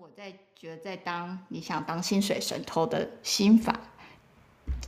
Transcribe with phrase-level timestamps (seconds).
[0.00, 3.72] 我在觉得在当你想当薪水神偷的心法，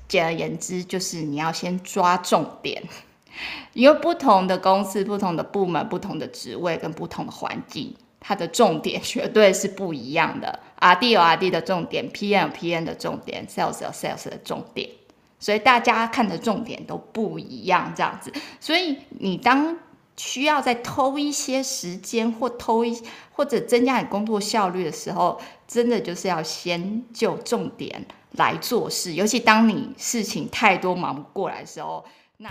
[0.08, 2.82] 简而言之就是你要先抓重点，
[3.72, 10.61] 因为不同的公司、不同的部门、不同的职位跟不同的环境，它的重点绝对是不一样的。
[10.80, 14.91] RD 有 RD 的重点，PM 有 PM 的重点，Sales 有 Sales 的重点，
[15.39, 18.32] 所以大家看的重点都不一样，这样子。
[18.61, 19.79] 所以你当
[20.21, 29.14] 需要再偷一些时间，或偷一或者增加你工作效率的时候，真的就是要先就重点来做事。
[29.14, 32.05] 尤其当你事情太多忙不过来的时候，
[32.36, 32.50] 那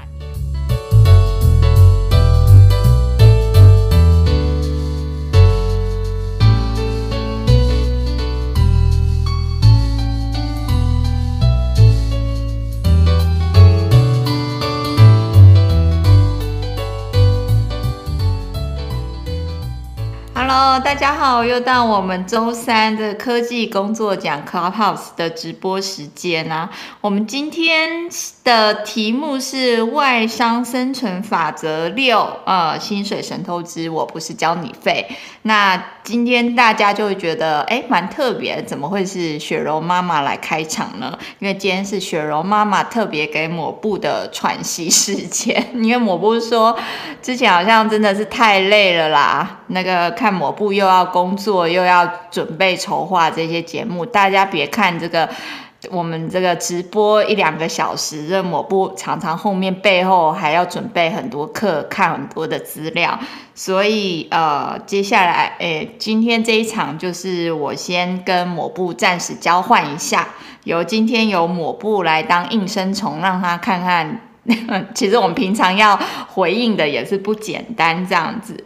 [20.52, 26.68] Hello，大家好，又到我们周三的科技工作奖 Clubhouse 的直播时间啦、
[27.02, 28.10] 我们今天
[28.50, 35.06] 的题目是外商生存法则六，呃，薪水神偷之我不是交你废。
[35.44, 41.16] 那今天大家就会觉得，哎，蛮特别，怎么会是雪柔妈妈来开场呢？
[41.38, 46.76] 因为今天是雪柔妈妈特别给抹布的喘息时间， 因为抹布说
[47.22, 50.34] 之前好像真的是太累了啦，那个看。
[50.40, 54.06] 抹布又要工作，又要准备筹划这些节目。
[54.06, 55.28] 大家别看这个，
[55.92, 63.18] 我们这个直播一两个小时，这抹布常常后面背后还要准备很多课，看很多的资料。
[63.56, 70.28] 所以呃，接下来诶，今天这一场就是我先跟抹布暂时交换一下，
[70.66, 74.22] 由今天由抹布来当应声虫，让他看看。
[74.96, 78.64] 其实我们平常要回应的也是不简单，这样子。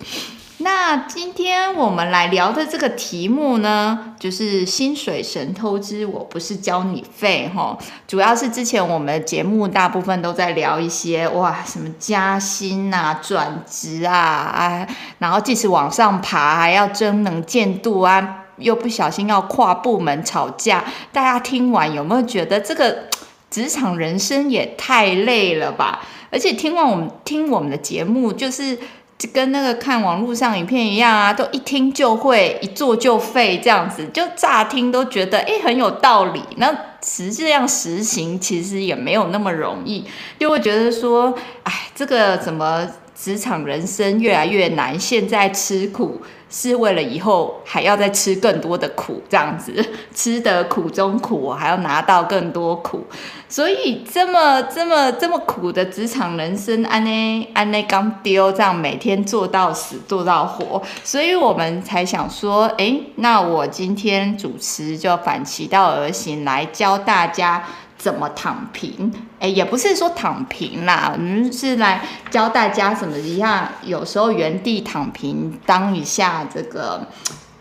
[0.64, 14.88] 那今天我们来聊的这个题目呢，就是薪水神偷之我不是交你废哈，主要是之前我们的节目大部分都在聊一些哇，什么加薪啊、转职啊，啊，
[15.18, 23.10] 然后即使往上爬还要争能见度啊，又不小心要跨部门吵架，大家听完有没有觉得这个
[23.52, 26.00] 职场人生也太累了吧？
[26.32, 28.80] 而且听完我们听我们的节目就是。
[29.28, 36.42] 跟那个看网络上影片一样啊，都一听就会，一做就废，这样子，就乍听都觉得诶很有道理。
[36.58, 36.76] 那
[37.06, 40.06] 实际上实行其实也没有那么容易，
[40.40, 45.00] 就会觉得说，哎，这个怎么职场人生越来越难？
[45.00, 46.22] 现在吃苦。
[46.56, 49.74] 是为了以后还要再吃更多的苦，这样子
[50.14, 53.04] 吃得苦中苦，我还要拿到更多苦，
[53.50, 67.66] 所以这么这么这么苦的职场人生，安内安内刚丢，这样每天做到死做到活，所以我们才想说，诶，那我今天主持就反其道而行，来教大家。
[68.04, 69.10] 怎么躺平？
[69.40, 73.66] 哎，也不是说躺平啦，我们是来教大家什么一样。
[73.82, 77.08] 有时候原地躺平，当一下这个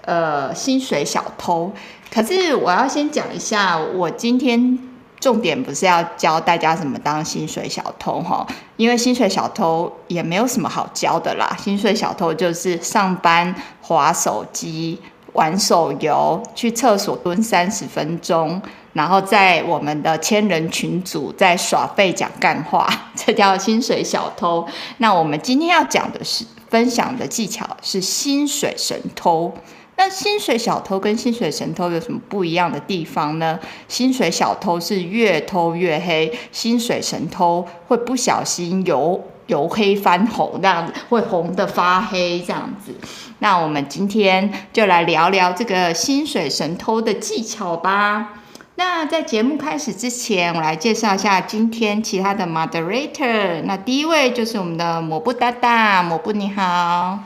[0.05, 1.73] 呃薪水小偷。
[2.13, 4.77] 可是我要先讲一下，我今天
[5.21, 8.45] 重点不是要教大家怎么当薪水小偷哈，
[8.77, 11.57] 因为薪水小偷也没有什么好教的啦。
[11.57, 15.01] 薪水小偷就是上班滑手机、
[15.35, 18.61] 玩手游、去厕所蹲三十分钟。
[18.93, 24.67] 然后在我们的千人群组在耍废讲干话， 这叫薪水小偷。
[24.99, 29.53] 那我们今天要讲的是分享的技巧是薪水神偷。
[29.97, 33.59] 那薪水小偷跟薪水神偷有什么不一样的地方呢？
[33.89, 42.95] 薪水小偷是越偷越黑，薪水神偷会不小心由由黑翻红这样子，会红得发黑这样子。
[43.39, 48.42] 那我们今天就来聊聊这个薪水神偷的技巧吧。
[48.75, 53.61] 那在节目开始之前，我来介绍一下今天其他的 moderator。
[53.65, 57.19] 那第一位就是我们的抹布大大，抹布你好。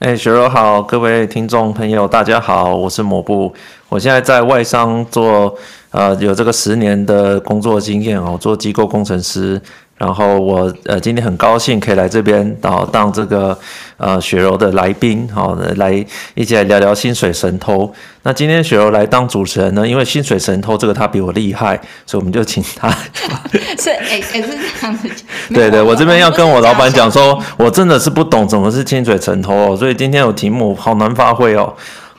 [0.00, 3.54] 哎、雪柔好，各位听众朋友大家好，我是抹布，
[3.88, 5.56] 我现在在外商做，
[5.92, 9.60] 呃，有这个十年的工作经验哦，做机构工程师。
[10.02, 13.56] 然后我呃今天很高兴可以来这边，然后当这个
[13.98, 16.04] 呃雪柔的来宾，好来
[16.34, 17.88] 一起来聊聊薪水神偷。
[18.24, 22.90] 那今天雪柔来当主持人呢，因为薪水神偷这个他比我厉害，所以我们就请他。
[23.78, 24.48] 是哎哎是
[24.80, 25.08] 这样子。
[25.54, 31.72] 对对，我这边要跟我老板讲说，我真的是不懂怎么是薪水神偷哦，所以今天有题目好难发挥哦。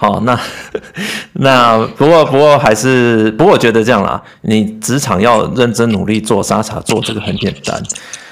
[0.04, 0.38] 好，那
[1.32, 7.82] 那不过不过还是不过我觉得这样啦，你职场要认真努力做沙茶做这个很简单，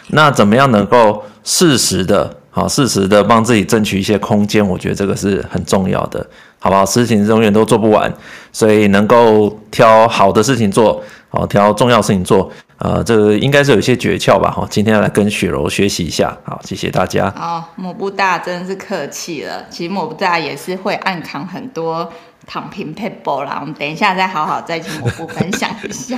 [0.09, 4.67] 那怎么样能够适时的好适时的帮自己争取一些空间？
[4.67, 6.27] 我觉得这个是很重要的。
[6.63, 6.85] 好不好？
[6.85, 8.13] 事情永远都做不完，
[8.51, 12.51] 所以能够挑好的事情做，好挑重要事情做，
[12.83, 14.49] 呃，这个应该是有一些诀窍吧。
[14.49, 17.27] 好，今天要来跟雪柔学习一下，好，谢谢大家。
[17.37, 22.11] 哦，抹布大真的是客气了，其实抹布大也是会暗扛很多
[22.47, 23.59] 躺平 people 啦。
[23.61, 26.17] 我们等一下再好好再请抹布分享一下。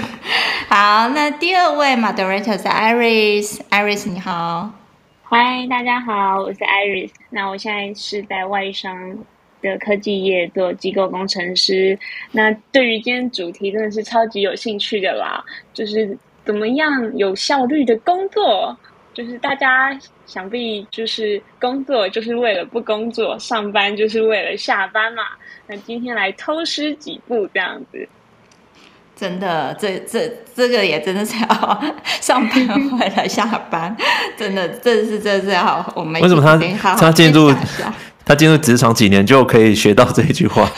[0.69, 4.71] 好，那第二位 moderator 是 Iris，Iris 你好，
[5.23, 9.17] 嗨，大家好，我是 Iris，那我现在是在外商。
[9.63, 11.97] 的科技业做机构工程师，
[12.33, 15.41] 那对于今天主题真的是超级有兴趣的啦，
[15.73, 18.77] 就是怎么样有效率的工作，
[19.13, 25.23] 就是大家想必就是工作就是为了不工作，上班就是为了下班嘛。
[25.67, 28.07] 那今天来偷师几步这样子，
[29.15, 33.95] 真的，这这这个也真的是要上班为了下班，
[34.37, 37.53] 真的，这是这是要我们为什么他他进入？
[38.25, 40.71] 他进入职场几年就可以学到这一句话？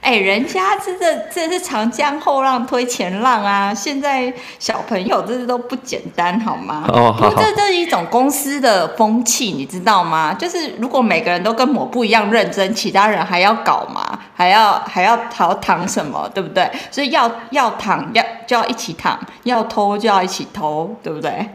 [0.00, 3.72] 哎、欸，人家这这这是长江后浪推前浪啊！
[3.74, 6.86] 现在小朋友这些都不简单，好吗？
[6.88, 7.34] 哦，好，好。
[7.34, 10.32] 这这是一种公司的风气，你知道吗？
[10.32, 14.18] 就是如果每个人都跟我不一样认真，其他人还要搞嘛？
[14.34, 16.28] 还要还要逃躺什么？
[16.34, 16.70] 对不对？
[16.90, 21.46] 所以要要躺要就要一起躺，要偷就要一起偷，对不对？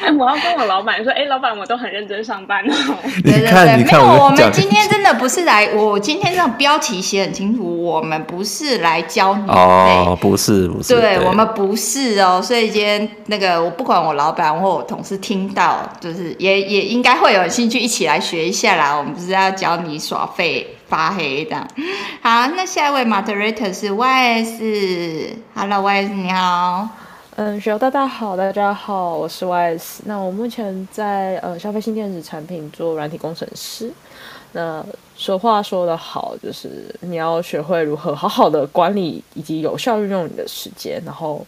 [0.00, 2.74] 哎，我要跟我老板说，哎，老板，我都很认真上班哦。
[3.24, 9.48] 对对对，没有，我们今天真的不是来，我今天这样标题写很清楚，我们不是来教你。
[9.48, 10.94] 哦，不是，不是。
[10.94, 11.24] 对，对。
[11.24, 18.94] 我们不是哦，所以今天那个，我不管我老板或我同事听到，就是也也应该会有兴趣一起来学一下啦。
[18.94, 19.38] 我们不是。
[19.38, 21.68] 要教你耍废发黑这样。
[22.22, 23.90] 好，那下一位 moderator 是。
[23.90, 26.88] YS，Hello，YS 你好。
[27.40, 30.00] 嗯，学友大家好，大家好，我是 YS。
[30.06, 33.92] 那我目前在呃消费性电子产品做软体工程师。
[34.50, 34.84] 那
[35.16, 41.46] 说话说得好，就是你要学会如何好好的管理以及有效运用你的时间，然后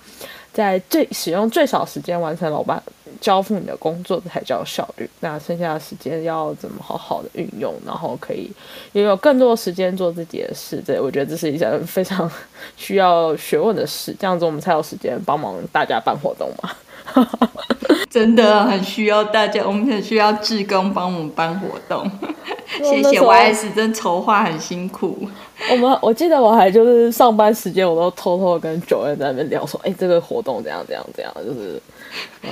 [0.61, 2.83] 在最使用最少时间完成老板
[3.19, 5.09] 交付你的工作，才叫效率。
[5.21, 8.51] 那剩下的时间要怎么好好的运用，然后可以
[8.93, 10.83] 也有更多时间做自己的事。
[10.87, 12.31] 这我觉得这是一件非常
[12.77, 14.15] 需要学问的事。
[14.19, 16.71] 这样子我们才有时间帮忙大家办活动嘛。
[18.11, 22.11] 真的很需要大家，我们很需要志工帮我们办活动。
[22.83, 25.29] 谢谢 YS，真筹划很辛苦。
[25.71, 31.81] 我们我记得我还就是上班时间，我都偷偷跟 Joanne 在那边聊说，哎、欸，这个活动怎样怎样怎样，就是。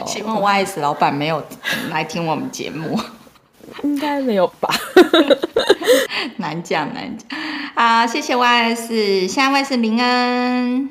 [0.07, 1.43] 希望 YS 老板没有
[1.91, 2.97] 来听我们节目，
[3.83, 4.69] 应该没有吧？
[6.37, 7.39] 难 讲难讲。
[7.75, 10.89] 好，谢谢 YS，下一位是林恩。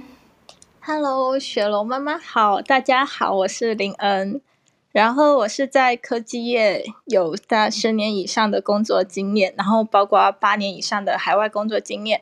[0.90, 4.40] Hello，雪龙妈妈好，大家好，我是林恩。
[4.94, 12.22] 然后我是在科技业有大十年以上的工作经验，然后包括八年以上的海外工作经验。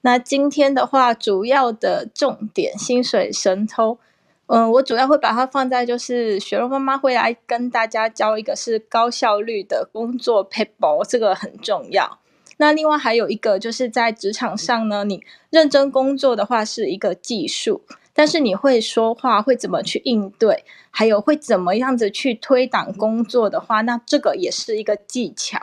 [0.00, 3.98] 那今天的话，主要的重点薪水神偷，
[4.46, 12.18] 嗯，我主要会把它放在就是雪龙妈妈会来跟大家教一个是高效率的工作 paper，，这个很重要。
[12.60, 17.80] 那另外还有一个就是在职场上呢，你认真工作的话是一个技术，
[18.12, 25.58] 但是你会说话，会怎么去应对，还有会怎么样子去推挡工作的话，那这个也是一个技巧。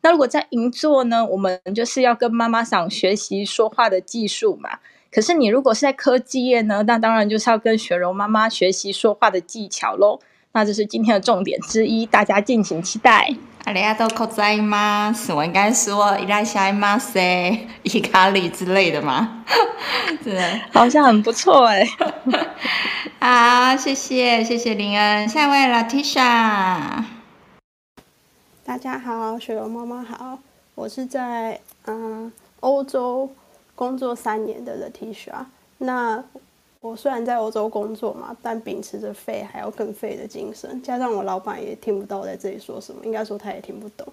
[0.00, 4.78] 那如果在银座呢，我们就是要跟妈妈桑学习说话的技术嘛。
[5.12, 10.18] 可是你如果是在科技业呢，那当然就是要跟雪柔妈妈学习说话的技巧喽。
[10.52, 13.36] 那这是今天的重点之一，大家敬请期待。
[13.64, 15.14] 阿里阿多口在吗？
[15.34, 19.44] 我应该说伊拉夏马塞伊卡里之类的吗？
[20.24, 21.86] 对，好像很不错哎。
[23.20, 27.04] 好，谢谢谢谢林恩，下一位 Latisha。
[28.64, 30.38] 大家好，雪柔妈妈好，
[30.74, 33.30] 我是在嗯欧洲
[33.74, 35.44] 工作三年的 Latisha。
[35.78, 36.24] 那
[36.80, 44.06] 我虽然在欧洲工作嘛，但秉持着废还要更废的精神，加上我老板也听不到我在这里说什么，应该说他也听不懂，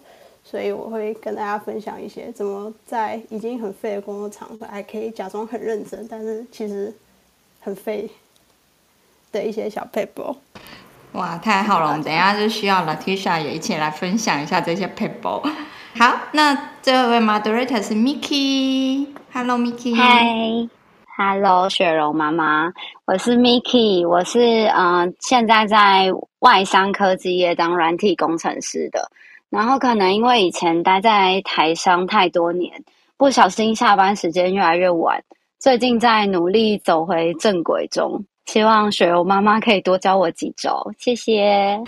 [0.44, 6.92] 所以我会跟大家分享一些怎么在已经很废的工作场合还可以假装很认真，但是其实
[7.62, 8.10] 很废
[9.32, 10.36] 的一些小 paper。
[11.12, 11.90] 哇，太好了！
[11.90, 15.42] 我们等一下就需要 Latisha 也一起来分享一下这些 paper。
[15.98, 19.96] 好，那最后一位 Moderator 是 Miki，Hello，Miki。
[19.96, 20.68] 嗨。
[21.18, 22.74] Hello，雪柔妈妈，
[23.06, 29.10] 我是 Miki，我是嗯、现在在外商科技业当软体工程师的。
[29.50, 32.84] 然后可能因为以前待在台商太多年，
[33.16, 35.24] 不小心下班时间越来越晚。
[35.58, 41.80] 最近在努力走回正轨中，希望雪柔妈妈可以多教我几招，谢谢。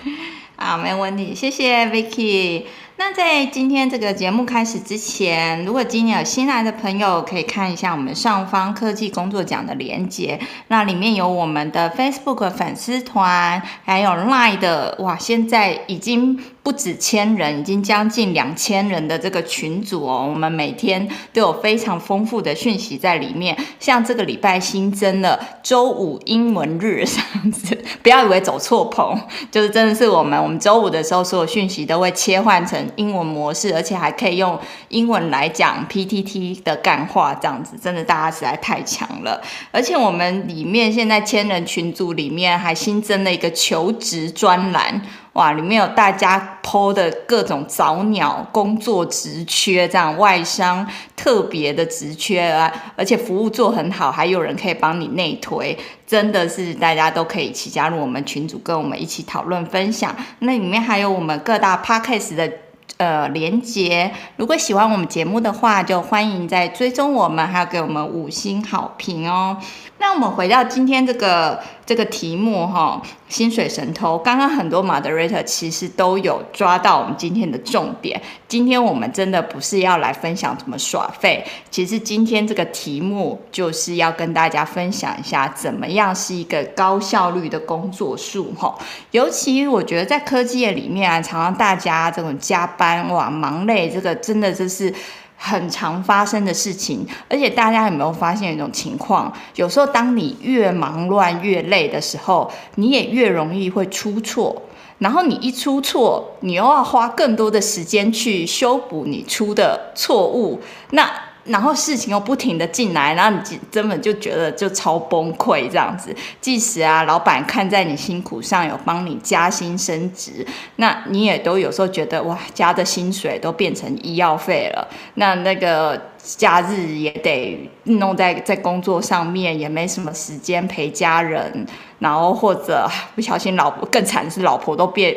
[0.55, 2.63] 好， 没问题，谢谢 Vicky。
[2.99, 10.39] 那在今天这个节目开始之前，如果今天有新来的朋友，可以看一下我们上方科技工作奖的连接，
[10.69, 16.39] 那里面有我们的 Facebook 粉丝团，还有 Line 的，哇，现在已经。
[16.67, 23.57] 不止千人，已经将近两千人的这个群组哦，我们每天都有非常丰富的讯息在里面。
[23.79, 29.17] 像这个礼拜新增了周五英文日这样子， 不要以为走错棚，
[29.49, 34.59] 就是真的是我们，我们周五的时候所有讯息都会切换成英文模式，而且还可以用
[34.89, 39.41] 英文来讲 PTT 的干话，这样子真的大家实在太强了。
[39.71, 45.01] 而且我们里面现在千人群组里面还新增了一个求职专栏。
[45.37, 50.83] 哇，里面有大家 po 的各种早鸟工作职缺，这样外商
[51.15, 55.77] 特别的职缺啊，而且服务做很好，还有人可以帮你内推，
[56.07, 60.15] 真的是大家都可以一起加入我们群组，跟我们一起讨论分享。
[60.39, 62.51] 那里面还有我们各大 podcast 的
[62.97, 69.57] 呃连接，如果喜欢我们节目的话，就欢迎在追踪我们，还要给我们五星好评哦。
[69.99, 74.17] 那我们回到今天这个这个题目哈，薪水神偷。
[74.19, 78.21] 刚刚很多 moderator 其实都有抓到我们今天的重点。
[78.47, 88.77] 今天我们真的不是要来分享怎么耍废，其实今天这个题目就是要跟大家分享一下，怎么样是一个高效率的工作术哈。
[89.11, 94.93] 尤其我觉得在科技业里面啊，常常大家这种加班哇忙累，这个真的就是。
[95.37, 99.31] 很常发生的事情，而且大家有没有发现一种情况？
[99.55, 104.63] 有时候当你越忙乱越累的时候，你也越容易会出错。
[104.97, 110.59] 然后你一出错，你又要花更多的时间去修补你出的错误。
[110.89, 111.07] 那
[111.47, 116.15] 然后事情又不停的进来，然后你根本就觉得就超崩溃这样子。
[116.41, 124.87] 即使啊，老板看在你辛苦上有帮你加薪升职，那你也都有时候觉得哇，加的薪水都变成医药费了。
[125.15, 131.65] 那那个假日也得弄在在工作上面，也没什么时间陪家人。
[131.99, 135.15] 然后或者不小心老婆更惨的是老婆都变。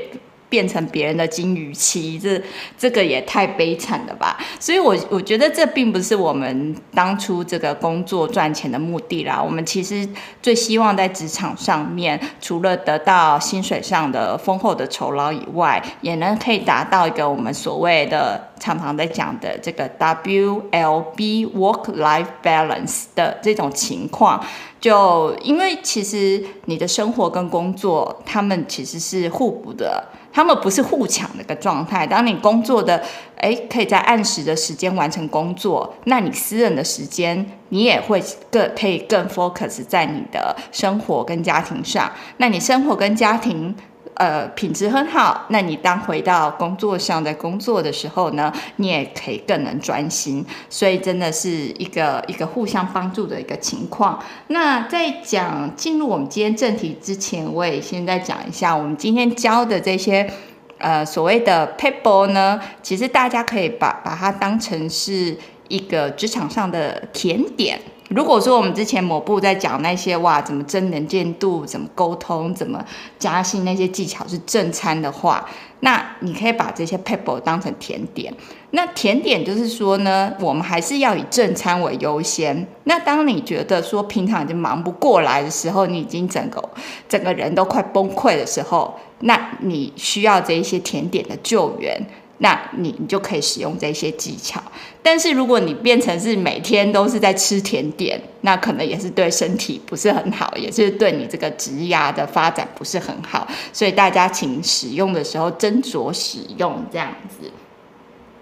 [0.51, 2.43] 变成别人的金鱼妻，这
[2.77, 4.37] 这个也太悲惨了吧！
[4.59, 9.41] 所以我，我觉得这并不是我们当初这个工作赚钱的目的啦。
[9.41, 10.07] 我们其实
[10.43, 24.45] 最希望在职场上面，除了得到薪水上的丰厚的酬劳以外，也能可以达到一个我们所谓的常常在讲的这个 WLB Work Life Balance 的这种情况。
[24.81, 30.03] 就因为其实你的生活跟工作，他们其实是互补的。
[30.33, 32.07] 他们不是互抢的一个状态。
[32.07, 33.03] 当你工作的，
[33.37, 42.11] 哎，可以在按时的时间完成工作，那你私人的时间，你也会更可以更 focus 在你的生活跟家庭上。
[42.37, 43.75] 那你生活跟家庭。
[44.21, 45.47] 呃，品质很好。
[45.49, 50.45] 那你当回到工作上在工作的时候呢，你也可以更能专心。
[50.69, 51.49] 所以真的是
[51.79, 54.23] 一个一个互相帮助的一个情况。
[54.49, 60.31] 那在讲进入我们今天正题之前，我也先再讲一下我们今天教的这些
[60.77, 65.35] 呃所谓的 people 呢，其实大家可以把把它当成是
[65.69, 67.81] 一个职场上的甜点。
[68.11, 72.85] 如果说我们之前某部在讲那些哇，怎么增能见度，怎么沟通，怎么
[73.21, 75.49] 加薪那些技巧是正餐的话，
[75.79, 78.35] 那你可以把这些 people 当成甜点。
[78.73, 82.67] 那甜点就是说呢，我们还是要以正餐为优先。
[82.83, 86.61] 那当你觉得说平常已经忙不过来的时候，你已经整个
[87.09, 92.05] 整个人都快崩溃的时候，那你需要这一些甜点的救援。
[92.43, 94.63] 那你你就可以使用这些技巧，
[95.03, 107.51] 但是如果你变成是每天都是在吃甜点，那可能也是对身体不是很好，也是对你这个职涯的发展不是很好，所以大家请使用的时候斟酌使用这样子。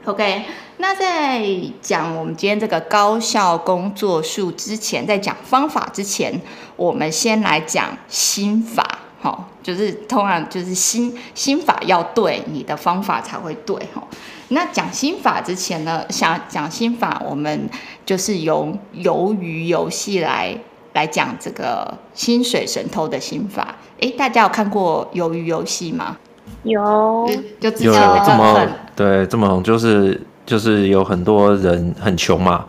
[0.04, 0.44] OK，
[0.76, 1.44] 那在
[1.82, 6.40] 讲我们今天这个高效工作术之前，在讲方法之前，
[6.76, 9.00] 我们先来讲心法。
[9.20, 14.02] 好，就是通常就是心心法要对，你的方法才会对哈。
[14.50, 17.68] 那讲心法之前呢，想讲心法，我们
[18.06, 20.56] 就是由鱿鱼游戏来
[20.92, 23.74] 来讲这个薪水神偷的心法。
[23.98, 26.16] 诶，大家有看过鱿鱼游戏吗？
[26.62, 32.64] 有，就之前有这么对这么就是就是有很多人很穷嘛，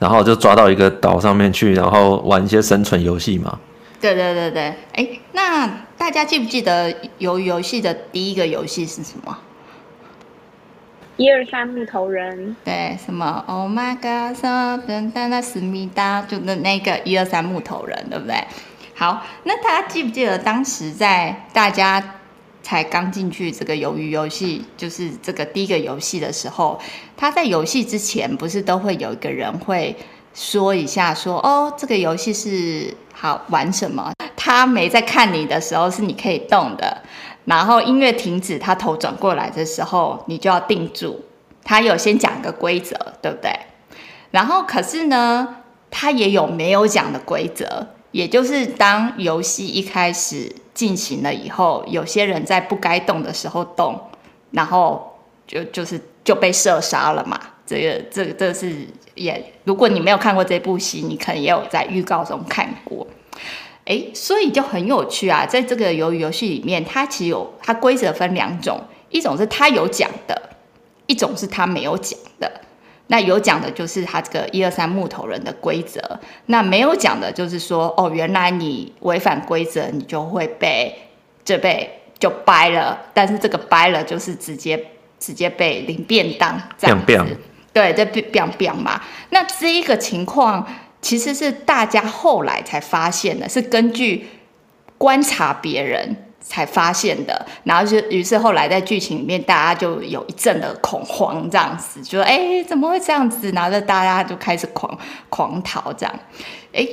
[0.00, 3.56] 然后就抓到一个岛上面去，然后玩一些生存游戏嘛。
[4.02, 9.38] 对对对对，哎，那大家记不记得鱿鱼游戏的第一个游戏是什么？
[11.16, 12.56] 一二三木头人。
[12.64, 14.36] 对，什么？Oh my God！
[14.44, 18.34] 噔噔，那思密达，就那那个一二三木头人，对不对？
[18.96, 22.02] 好，那大家记不记得当时在大家
[22.62, 26.80] 才刚进去这个鱿鱼游戏，就是这个第一个游戏的时候，
[27.16, 29.94] 他在游戏之前不是都会有一个人会
[30.34, 34.12] 说一下说，哦，这个游戏是好玩什么？
[34.36, 37.02] 他没在看你的时候是你可以动的，
[37.44, 41.24] 然后音乐停止，他头转过来的时候，你就要定住。
[41.64, 43.50] 他有先讲个规则，对不对？
[44.30, 45.56] 然后可是呢，
[45.90, 47.86] 他也有没有讲的规则。
[48.10, 53.98] 也就是当游戏一开始进行了以后，有些人在不该动的时候动，
[54.50, 57.40] 然后就就是就被射杀了嘛。
[57.72, 63.06] 这个这个这是也，如果你没有看过这部戏，你可能也有在预告中看过。
[63.86, 70.50] 哎，所以就很有趣啊，在这个鱿鱼游戏里面，它其实有它规则分两种，一种是它有讲的，
[71.06, 72.60] 一种是它没有讲的。
[73.08, 76.00] 那有讲的就是他这个一二三木头人的规则，
[76.46, 80.94] 那没有讲的就是说，哦，原来你违反规则，你就会被
[81.44, 84.82] 这被就掰了，但是这个掰了就是直接
[85.18, 87.36] 直接被领便当这样子，
[87.72, 89.00] 对，这表表嘛。
[89.30, 90.66] 那这一个情况
[91.00, 94.26] 其实是大家后来才发现的，是根据
[94.98, 96.16] 观察别人。
[96.44, 104.98] 才发现的，然后就于是后来在剧情里面，大家就有一阵的恐慌，这样子，就说：“哎，怎么会这样子？”然后大家就开始狂
[105.30, 106.12] 狂逃，这样。
[106.74, 106.86] 哎，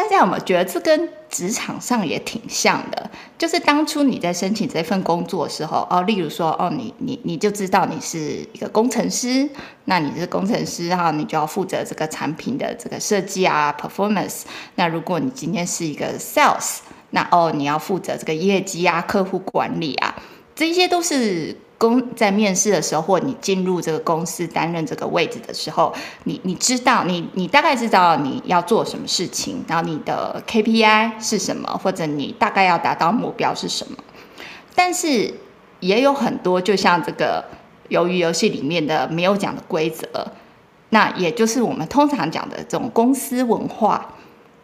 [0.00, 3.10] 大家有没有觉得这跟职场上也挺像的？
[3.36, 8.18] 就是当初你在申请这份工作的时候，哦，例如说，哦，你你你就知道你是
[8.54, 9.46] 一个工程师，
[9.84, 14.44] 那你是工程师哈，你就要负责这个产品的这个设计啊，performance。
[14.76, 16.78] 那如果你今天是一个 sales。
[17.12, 20.14] 那哦，你要负责这个业绩啊、客户管理啊，
[20.54, 25.94] 这些都是公在面试的时候，或你进入这个公司担任这个位置的时候，
[26.24, 33.96] 你你知道，你你大概知道你要做什么事情，然后你的 KPI 是什么，或者你大概要达到目标是什么。
[34.74, 35.32] 但是
[35.80, 37.42] 也有很多，就像这个
[37.88, 40.06] 鱿鱼游戏里面的没有讲的规则，
[40.90, 44.14] 那也就是我们通常讲的这种公司文化，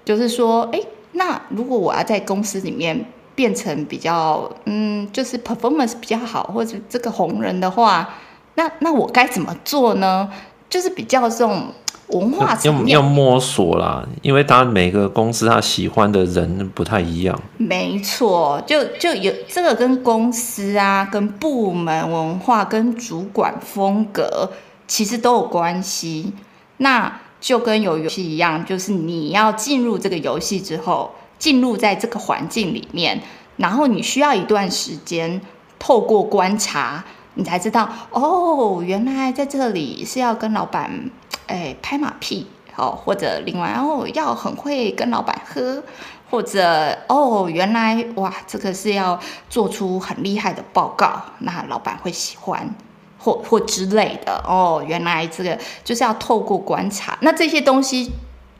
[0.05, 0.81] 就是说，哎。
[1.13, 8.09] 那如果我要在公司里面变成比较嗯，就是 performance 比较好，或者这个红人的话，
[8.55, 10.29] 那那我该怎么做呢？
[10.69, 11.69] 就是比较这种
[12.09, 17.41] 文化层面要要摸索啦，因为他每个公司他喜欢的人不太一样。
[17.57, 24.51] 没错，就就有这个跟公司啊、跟部门文化、跟主管风格
[24.89, 26.33] 其实都有关系。
[26.79, 27.21] 那。
[27.39, 33.23] 就跟有游戏一样，就是你要进入这个游戏之后，进入在这个环境里面，
[33.57, 35.41] 然后你需要一段时间
[35.79, 41.11] 透过观察，你才知道哦，原来在这里是要跟老板
[41.47, 42.47] 哎拍马屁，
[42.77, 45.83] 哦，或者另外哦要很会跟老板喝，
[46.31, 49.19] 或者哦原来哇这个是要
[49.49, 52.75] 做出很厉害的报告，那老板会喜欢。
[53.19, 57.19] 或 或之类的哦，原来这个就是要透过观察。
[57.23, 58.13] 那这些东西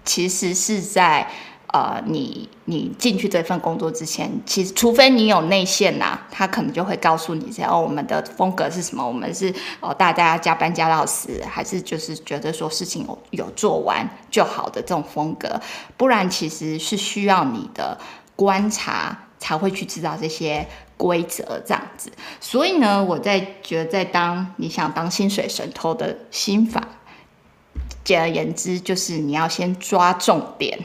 [0.05, 1.29] 其实是在
[1.73, 9.07] 呃，你你进去这份工作之前，其实除非你有内线呐、他可能就会告诉你这哦，我们的风格是什么？
[9.07, 15.61] 我们是哦，大家加班加到死，还是就是觉得说事情有有做完就好的这种风格？
[15.97, 17.99] 不然其实是需要你的
[18.35, 20.67] 观察才会去知道这些。
[20.99, 26.89] 规则这样子，所以呢，我在觉得，在当你想当薪水神偷的心法，
[28.03, 30.79] 简而言之，就是你要先抓重点，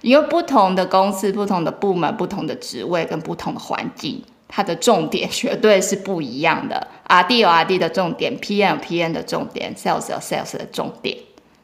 [0.00, 6.86] 因为不同的公司、不同的部门、不同的职位跟不同的环境，它的重点 绝对是不一样的。
[7.08, 11.16] RD 有 RD 的重点，PM 有 PM 的重点，Sales 有 Sales 的重点，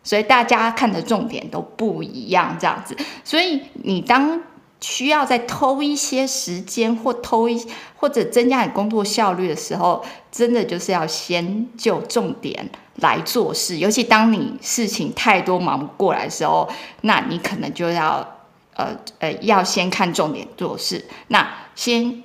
[0.03, 2.97] 所以大家看的重点都不一样，这样子。
[3.23, 4.41] 所以你当
[4.81, 13.79] 需要再偷一些时间，或偷一或者增加你工作效率的时候，真的就是要先就重点来做事。
[13.79, 16.69] 尤其当你事情太多忙不过来的时候，
[17.01, 18.37] 那你可能就要
[18.75, 21.05] 呃呃要先看重点做事。
[21.29, 22.23] 那先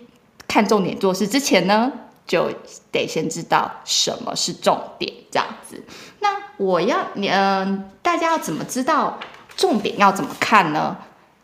[0.47, 1.91] 看重点做事之前呢，
[2.27, 2.51] 就
[2.91, 5.81] 得先知道什么是重点，这样子。
[6.19, 9.17] 那我要你嗯、大家要怎么知道
[9.55, 10.97] 重点要怎么看呢？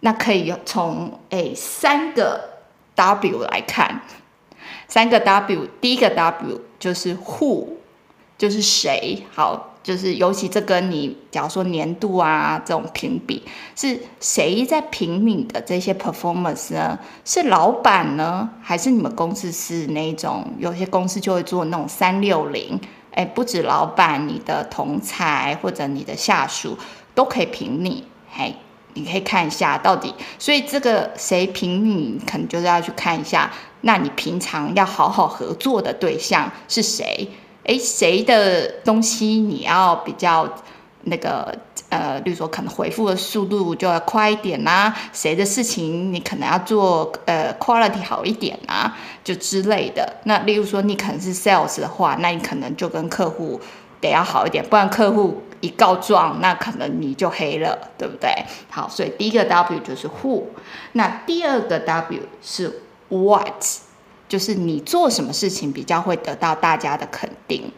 [0.05, 2.39] 那可以从诶三个
[2.93, 4.01] W 来看，
[4.87, 7.69] 三个 W，第一个 W 就是 Who，
[8.37, 13.41] 就是谁，好，就是尤其这跟你假如说年度啊这种评比，
[13.75, 16.99] 是谁在评你的这些 performance 呢？
[17.25, 22.79] 是老板呢，还是你们公司是那种有些公司就会做那种三六零，
[23.15, 26.77] 诶，不止老板，你的同才或者你的下属
[27.15, 28.55] 都可以评你，嘿。
[28.95, 37.29] 你可以看一下到底，所以这个谁评你，可能就是要去看一下那你平常要好好合作的对象是谁？
[37.65, 40.47] 诶，谁的东西你要比较
[41.03, 41.55] 那个
[41.89, 50.17] 呃，例如说可能回复的速度就要快一点啊，谁的事情你可能要做呃 quality 好一点啊，就之类的。
[50.23, 53.59] 那例如说你可能是 sales 的话，那你可能就跟客户
[54.01, 58.29] 得要好一点，不然客户一告状，那可能你就黑了，对不对？
[58.69, 60.43] 好，所以第一个 W 就是 Who，
[60.93, 63.63] 那第二个 W 是 What，
[64.27, 67.71] 就是你做什么事情比较会得到大家的肯定。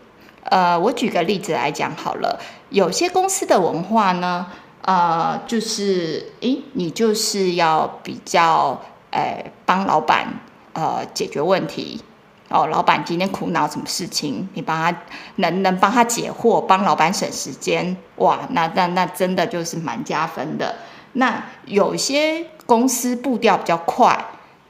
[0.44, 4.48] 呃，我举个例子来讲好了，有些公司的文化呢，
[4.82, 10.40] 呃，就是，诶，你就是要比较，呃，帮老板，
[10.74, 12.02] 呃，解决问题。
[12.50, 14.98] 哦，老板今天苦恼什么事情，你帮他
[15.36, 20.76] 能能帮他解惑，帮老板省时间，哇，那那那真的就是蛮加分的。
[21.14, 24.26] 那有些公司步调比较快，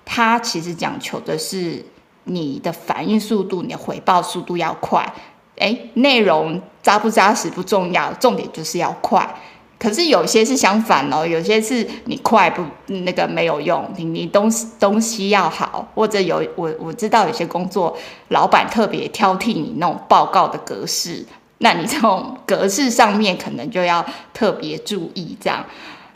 [0.05, 1.85] 它其实讲求的是
[2.23, 5.13] 你的反应速度，你的回报速度要快。
[5.59, 9.35] 哎，内容扎不扎实不重要，重点就是要快。
[9.79, 17.95] 可是有些是相反哦，有些是你快不那个没有用，你你东西东西要好，或者有我我知道有些工作
[18.29, 21.23] 老板特别挑剔你那种报告的格式，
[21.59, 25.63] 那你这种格式上面可能就要特别注意这样。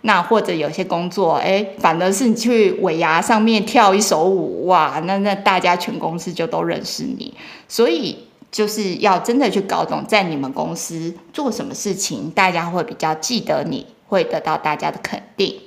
[0.01, 7.31] 那或者有些工作，哎，反而是你去尾牙上面跳一首舞，哇，那那大家全公司就都认识你，
[7.67, 8.17] 所以。
[8.51, 15.61] 就是要真的去搞懂，在你们公司做什么事情，大家会比较记得你，会得到大家的肯定。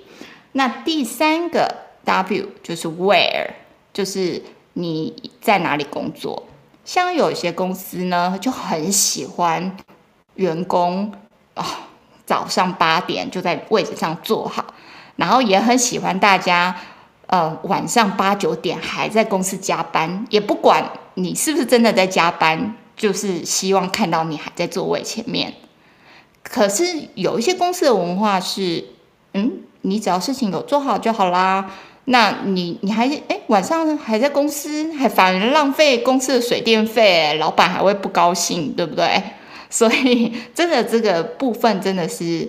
[0.52, 3.50] 那第三个 W 就是 Where，
[3.92, 4.42] 就是
[4.74, 6.44] 你在哪里工作。
[6.84, 9.74] 像有些公司呢，就很喜欢
[10.34, 11.10] 员工、
[11.54, 11.64] 哦，
[12.26, 14.66] 早上八点就在位置上坐好，
[15.16, 16.76] 然后也很喜欢大家
[17.26, 20.84] 呃晚上八九点还在公司加班，也不管。
[21.14, 22.74] 你是不是真的在加班？
[22.96, 25.54] 就是希望看到你还在座位前面。
[26.42, 26.84] 可是
[27.14, 28.84] 有一些公司的文化是，
[29.32, 31.70] 嗯，你只要事情有做好就好啦。
[32.06, 39.22] 那你你还哎晚上还在公司，还反而浪费公司的水电费，老板还会不高兴，对不对？
[39.70, 42.48] 所以真的这个部分真的是，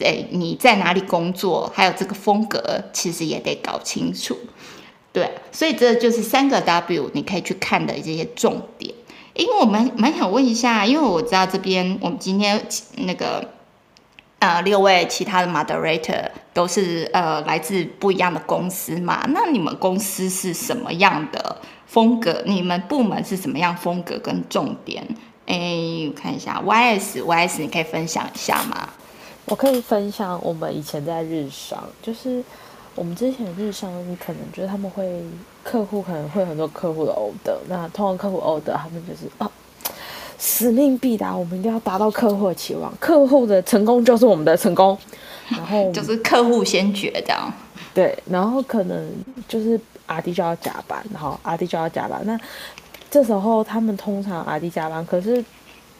[0.00, 4.36] 哎，你在哪里工作，还有这个风格，其实也得搞清楚。
[5.12, 8.94] 对，所以这就是三个 W，你可以去看的这些重点。
[9.32, 13.48] 因为我们蛮想问一下，因为我知道这边我们今天那个
[14.38, 22.42] 呃六位其他的 moderator 都是呃来自不一样的公司嘛，那你们公司是什么样的风格？
[22.46, 25.06] 你们部门是什么样风格跟重点？
[25.46, 25.56] 哎，
[26.08, 28.90] 我看一下 YS，YS 你可以分享一下吗？
[29.46, 32.42] 我可以分享我们以前在日商，就是。
[32.98, 35.22] 我们之前日商，你可能觉得他们会
[35.62, 39.50] 客户可能会很多客户的 order，那通常客户 order 他们就是啊，
[40.38, 44.96] 使命必达，我们一定要达到客户的期望，客户的成功就是我们的成功，
[45.50, 47.52] 然后 就是客户先决这样。
[47.92, 49.06] 对，然后可能
[49.46, 52.40] 就是阿弟就要加班，然后阿弟就要加班，那
[53.10, 55.44] 这时候他们通常阿弟加班，可是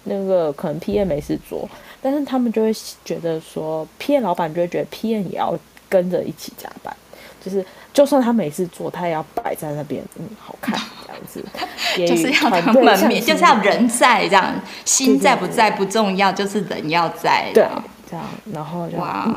[0.05, 1.69] 那个可能 PM 没事做，
[2.07, 2.73] 但是他们就会
[3.05, 5.59] 觉得说，P N 老板就会觉得 P N 也要。
[5.89, 6.93] 跟着一起加班，
[7.41, 11.45] 就是就算他每次做，他也要摆在那边，嗯，好看 这样子，
[12.05, 14.53] 就是要他门面，就是要人在这样，
[14.85, 17.65] 心在不在不重要，就是人要在，对，
[18.11, 18.97] 这样，然后就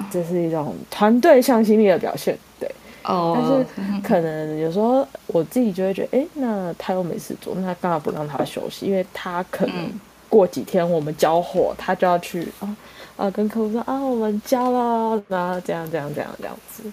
[0.09, 2.67] 这是一种团队向心力的表现，对，
[3.03, 8.87] 哦，但是可能有时候我自己就会觉得，哎，那他又没事做，那干嘛不让他休息？
[8.87, 9.75] 因为他可能
[10.29, 12.77] 过几天我们交货，他就要去啊。
[13.17, 16.83] 啊，跟客户说啊，我们交了，然后这样这样这样这样子，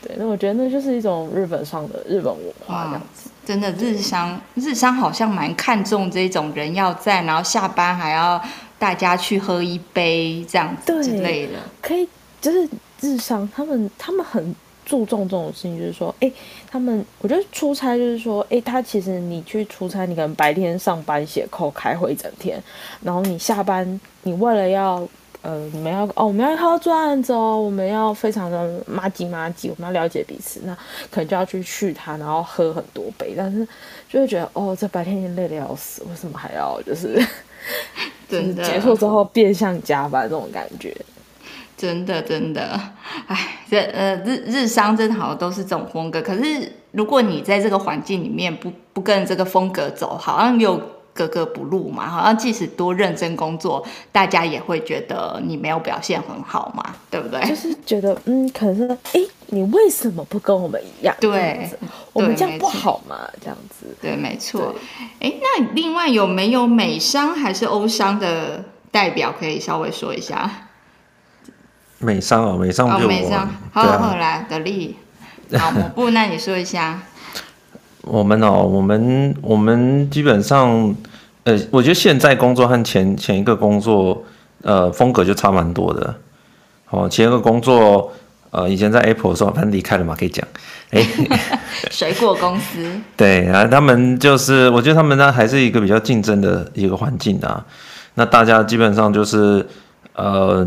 [0.00, 3.28] 对，那我觉得那就是一种日本上的日本文化这样子。
[3.44, 8.42] 真的，日商日商好像蛮看重这种人要在，然后下班还要
[8.78, 11.52] 大家去喝一杯这样子之类的。
[11.82, 12.08] 可以，
[12.40, 12.66] 就是
[13.02, 16.32] 日商他们他们很注重这种事情，就是说，哎，
[16.70, 22.62] 他们我觉得出差就是说，哎，他其实你去出差，你可能白天上班写扣开会一整天，
[23.02, 25.06] 然后你下班，你为了要。
[25.42, 30.74] 呃，你们要哦，我们要好好做案子哦，我们要非常的麻吉麻吉，我们要了解彼此，那
[31.08, 33.64] 可能就要去续他，然后喝很多杯，但是
[34.08, 37.24] 就会觉得哦，这白天已经累得要死，为什么还要就是，
[38.28, 40.96] 就是结束之后变相加班这种感觉，
[41.76, 42.80] 真的真的，
[43.26, 50.80] 哎，这呃日日商真的好像都是这种风格，可是如果你在这个环境里面不不跟这个风格走，好像又
[51.12, 57.40] 格格不入嘛，好像即使多认真工作，大家也会觉得你没有表现很好嘛，对不对？
[57.46, 61.14] 就是觉得，嗯，可能是，哎，你为什么不跟我们一样？
[61.20, 61.70] 对，
[62.12, 63.28] 我们这样不好嘛？
[63.40, 64.74] 这样子，对，没错。
[65.20, 70.65] 哎，那另外有没有美商还是欧商的代表可以稍微说一下？
[72.06, 74.94] 美商哦，美商就、哦、美商，好好，好来，得力，
[75.58, 77.00] 好，抹布，那你说一下。
[78.02, 80.94] 我们哦，我们我们基本上，
[81.42, 84.24] 呃，我觉得现在工作和前前一个工作，
[84.62, 86.14] 呃，风格就差蛮多的。
[86.90, 88.12] 哦，前一个工作，
[88.52, 90.46] 呃，以前在 Apple 的时候，反正离开了嘛，可以讲。
[90.90, 91.04] 哎，
[91.90, 92.88] 水果公司。
[93.18, 97.66] 对然后，他们就是，我觉得他们呢还是一个比较竞争的一个环境啊。
[98.14, 99.66] 那大家基本上就是，
[100.14, 100.64] 呃。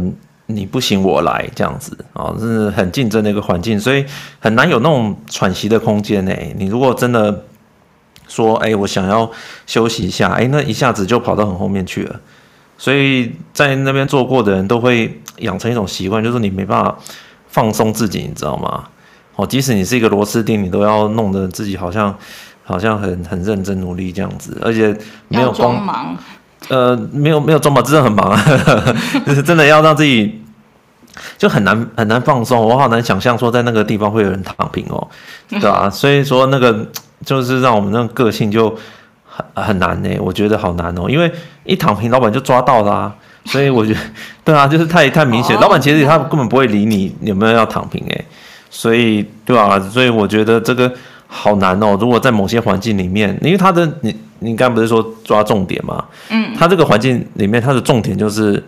[0.51, 4.03] 你不行，我来这样子啊，是很竞争的一个环境，所以
[4.39, 6.33] 很难有那种喘息的空间呢。
[6.57, 7.45] 你如果真的
[8.27, 9.29] 说，哎，我想要
[9.67, 12.19] 休息一下，哎，那一下子就跑到很后面去了。
[12.79, 16.97] 所以在那边做过的人都会养成一种习惯，就是你没办法
[17.47, 18.85] 放松自己，你知道吗？
[19.35, 22.17] 哦，即使你是一个螺丝钉，你都要弄得自己好像
[22.63, 26.17] 好像很很认真努力这样子，而且没有光忙。
[26.69, 28.39] 呃，没有没有这么真的很忙啊，
[29.25, 30.39] 就是真的要让自己
[31.37, 35.07] 就很难很难放松，我好难想象说在那个地方会有人躺平哦，
[35.49, 35.89] 对吧、啊？
[35.89, 36.87] 所以说那个
[37.25, 38.69] 就是让我们那个个性就
[39.25, 41.31] 很很难呢，我觉得好难哦，因为
[41.63, 43.99] 一躺平，老板就抓到啦、啊，所以我觉得
[44.45, 48.25] 对啊，就是太太明显，老板其实他根本不会理你有没有要躺平哎，
[48.69, 49.79] 所以对吧、啊？
[49.79, 50.93] 所以我觉得这个
[51.25, 54.15] 好难哦，如果在某些环境里面，因为他的你。
[54.39, 56.03] 你刚不是说抓重点吗？
[56.29, 58.63] 嗯，他这个环境里面，他的重点就是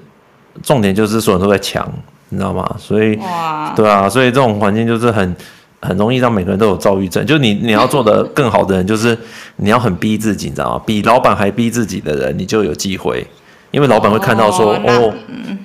[0.61, 1.87] 重点就是所有人都在抢，
[2.29, 2.75] 你知道吗？
[2.77, 5.35] 所以，哇对啊，所以这种环境就是很
[5.81, 7.25] 很容易让每个人都有躁郁症。
[7.25, 9.17] 就你你要做的更好的人，就是
[9.57, 10.83] 你要很逼自己，你知道吗？
[10.85, 13.25] 比老板还逼自己的人，你就有机会，
[13.71, 15.13] 因为老板会看到说，哦，哦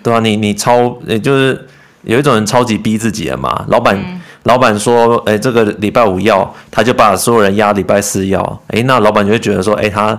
[0.03, 1.67] 对啊，你你超，也就是
[2.03, 3.97] 有一种人超级逼自己的嘛，老板。
[3.97, 8.41] 嗯老板说：“哎，这个礼拜五要，他就把所有人压礼拜四要。
[8.69, 10.19] 哎，那老板就会觉得说，哎，他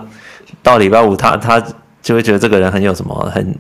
[0.62, 1.68] 到礼拜五他，他他
[2.02, 3.56] 就会觉得这个人很有什么，很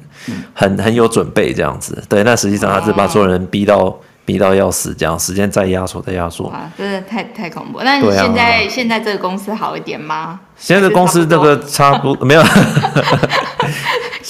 [0.53, 2.03] 很很有准备这样子。
[2.09, 6.47] 对，那实际上他是把所有人逼到、哦、逼到要死，这样时间再压缩再压缩。
[6.47, 7.79] 哇，真的太太恐怖。
[7.81, 10.39] 那你现在、啊、现在这个公司好一点吗？
[10.57, 12.43] 现在的公司这个差不多 没有。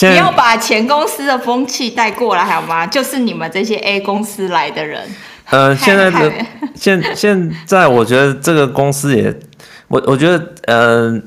[0.02, 2.86] 你要把前公司的风气带过来好吗？
[2.86, 5.02] 就是你们这些 A 公司来的人。”
[5.50, 6.32] 呃，现在的
[6.76, 9.34] 现现在，我觉得这个公司也，
[9.88, 11.22] 我我觉得呃，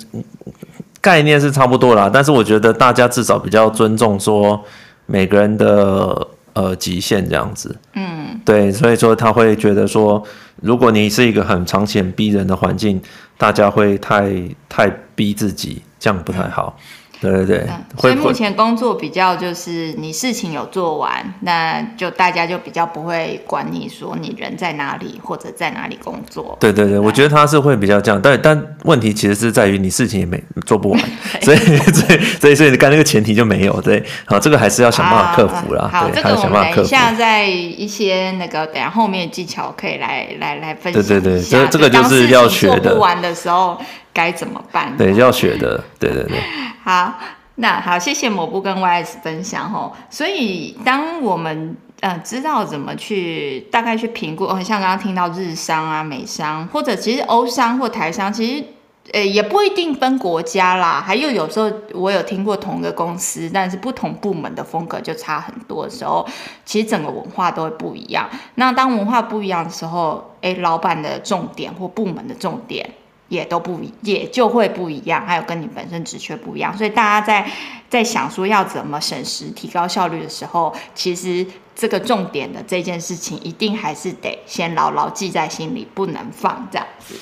[1.01, 4.63] 概念是差不多啦，但是我觉得大家至少比较尊重说
[5.07, 10.23] 每个人的呃极限这样子，嗯，对，所以说他会觉得说，
[10.61, 13.01] 如果你是一个很长期逼人的环境，
[13.39, 14.31] 大家会太
[14.69, 16.77] 太逼自己，这样不太好。
[16.79, 16.85] 嗯
[17.21, 26.57] 对对对，嗯、所以目前工作比较就是你事情有做完，那就大家就比较不会管你说你人在哪里或者在哪里工作。
[26.59, 31.01] 对对对，我觉得他是会比较这样，但但问题其实是在于你事情也没做不完，
[31.43, 35.91] 所以所以所以所以你刚那个前提就没有对，好，这个还是要想办法克服啦。
[35.93, 41.03] 好，对这个我们等一下在一些那个等下后面的技巧可以来来来分享。
[41.03, 42.81] 对对对，这这个就是要学的。
[42.81, 43.79] 做不完的时候。
[44.13, 44.97] 该怎么办？
[44.97, 46.39] 对，要学的，对对对。
[46.83, 47.15] 好，
[47.57, 49.93] 那好，谢谢抹布跟 YS 分享哦。
[50.09, 58.65] 所以，当我们呃知道怎么去大概去评估，哦，像刚刚听到日商啊、美商，或者其实欧商或台商，其实
[59.13, 61.03] 呃也不一定分国家啦。
[61.07, 66.27] 还有有时候我有听过同一个公司，但是不同部门的风格就差很多的时候，
[66.65, 68.29] 其实整个文化都会不一样。
[68.55, 72.89] 那当文化不一样的时候，哎，老板的重点或部门的重点。
[73.31, 77.49] 也都不也就会不一样，还有跟你本身职缺不一样，所以大家在
[77.89, 87.15] 在想说要怎么省时提高效率的时候，其实这个重点的这件事情一定还是得先牢牢记在心里，不能放这样子。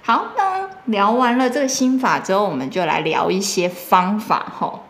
[0.00, 4.84] 好，那聊完了这个心法之后，我们就来聊一些方法吼。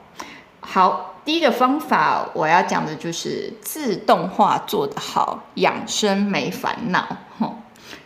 [0.60, 7.56] 好，第一个方法我要讲的就是自动化做得好，养生没烦恼吼。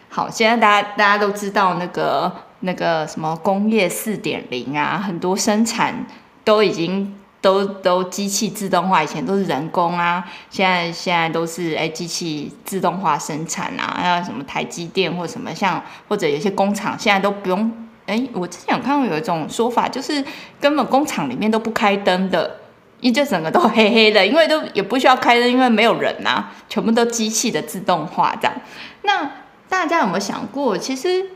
[0.09, 2.33] 好，现在大家大家都知道那个。
[2.62, 6.07] 那个什么工业四点零啊，很多生产
[6.44, 17.70] 都已经都都机器自动化，以前都是人工啊，现在现在都是哎机器自动化生产啊，还有什么台积电或什么像或者有些工厂现在都不用
[18.07, 20.25] 哎，我之前有看过有一种说法，就是
[20.61, 22.59] 根本工厂里面都不开灯的，
[23.01, 28.57] 因为就整个都黑黑的，因为都也不需要开灯，因为没有人呐、啊，全部都机器的自动化这样。
[29.03, 29.31] 那
[29.68, 31.27] 大家有没有想过，其实？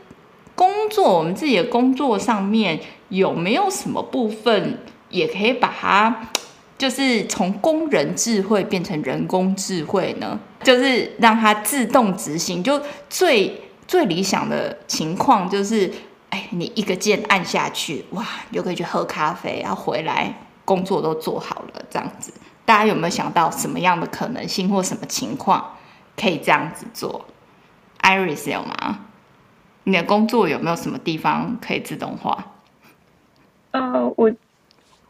[0.57, 6.29] 工作，我们自己的工作上面有没有什么部分也可以把它，
[6.79, 10.39] 就是从工人智慧变成人工智慧呢？
[10.63, 12.63] 就是让它自动执行。
[12.63, 15.93] 就最最理想的情况就是，
[16.31, 20.33] 哎，你一个键按下去，哇，就可以去喝咖啡，然后回来
[20.65, 22.33] 工作都做好了，这样子。
[22.65, 25.77] 大家有没有想到什么样的可能性或什么情况
[26.19, 27.23] 可以这样子做
[28.01, 29.01] ？Iris 有吗？
[29.87, 32.45] 你的工作有没有什么地方可以自动化？
[33.71, 34.29] 呃，我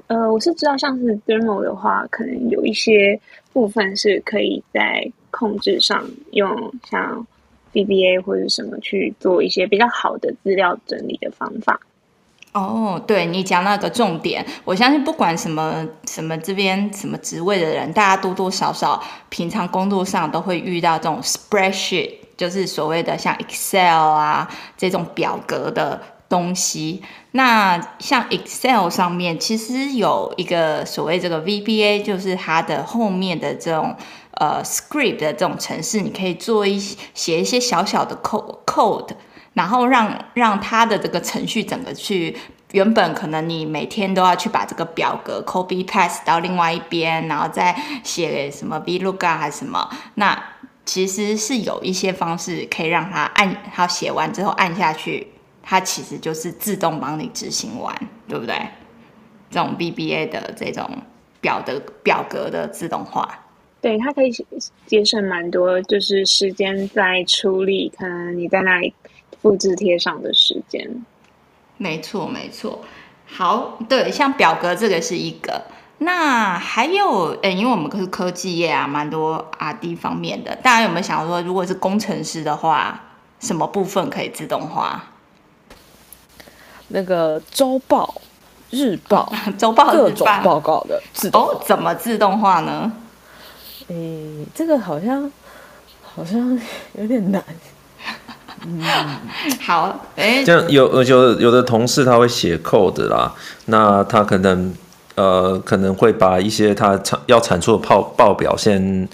[0.06, 3.20] 呃我是知道，像是 thermal 的话，可能有一些
[3.52, 7.26] 部分是可以在控制上用像
[7.74, 11.80] VBA 或者什么去做一些比较好的资料整理的方法。
[12.54, 24.48] 哦，对，你讲那个重点，我相信不管什么什么这边什么职位的人，大家多多少少平常工作上都会遇到这种 spreadsheet，就是所谓的像 Excel 啊
[24.78, 27.02] 这种表格的东西。
[27.32, 33.96] 那像 Excel 上面其实有一个所谓这个 VBA，就是它的后面的这种
[34.32, 36.80] 呃 script 的这种程式，你可以做一
[37.14, 39.10] 写一些小小的 code code。
[39.54, 42.38] 然后让让它的这个程序整个去，
[42.74, 50.40] 原本可能你每天都要去把这个表格 copy paste 到另外一边，然后再写什么 VLOOKUP 还是什么，那
[50.88, 55.28] 其实是有一些方式可以让他按，他写完之后按下去，
[55.62, 57.94] 它其实就是自动帮你执行完，
[58.28, 58.56] 对不对？
[59.52, 60.90] 这种 BBA 的这种
[61.40, 63.46] 表的表格的自动化，
[63.82, 64.32] 对，它可以
[64.86, 68.94] 节省蛮多，就是时间在处理，可能你在那里。
[69.40, 71.06] 复制贴上的时间，
[71.78, 72.84] 没错没错。
[73.28, 75.62] 好，对，像表格这个是一个。
[76.00, 80.56] 那还有，诶，因为我们是科技业啊，蛮多 R&D 方面的。
[80.58, 83.00] 大家有没有想说，如果是工程师的话，
[83.40, 85.02] 什么部分可以自动化？
[86.90, 88.22] 那个周报、
[88.70, 92.92] 日报、 周报各种报告的自动哦，怎么自动化呢？
[93.88, 95.32] 诶，这个好像
[96.16, 96.60] 好像
[96.94, 97.44] 有点难。
[98.66, 98.82] 嗯，
[99.62, 103.34] 好，哎，这样有有有的同事他会写 code 啦，
[103.66, 104.74] 那他可能
[105.18, 109.08] 呃可能会把一些它产要产出的报报表先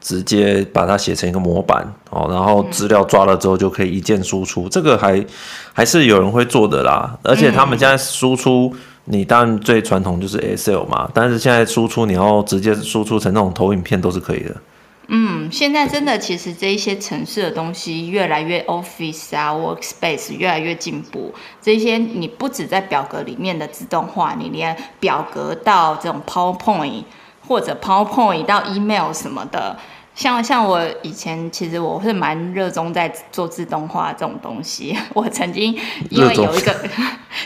[0.00, 5.24] 直接把它写成一个模板哦，然后资料抓了之后就可以一键输出，这个还
[5.72, 8.72] 还是有人会做的啦，而且他们现在输出，
[9.06, 14.54] 你当然最传统就是 Excel 嘛，但是现在输出你要直接输出成那种投影片都是可以的。
[15.08, 21.32] 嗯，现在真的其实这一些城市的东西越来越 Office 啊，Workspace 越来越进步。
[21.62, 27.04] 这些你不止在表格里面的自动化，你连表格到这种 PowerPoint
[27.46, 29.78] 或者 PowerPoint 到 Email 什么的，
[30.16, 34.96] 像像我以前其实我是蛮热衷在做自动化这种东西。
[35.14, 35.78] 我曾经
[36.10, 36.74] 因为有一个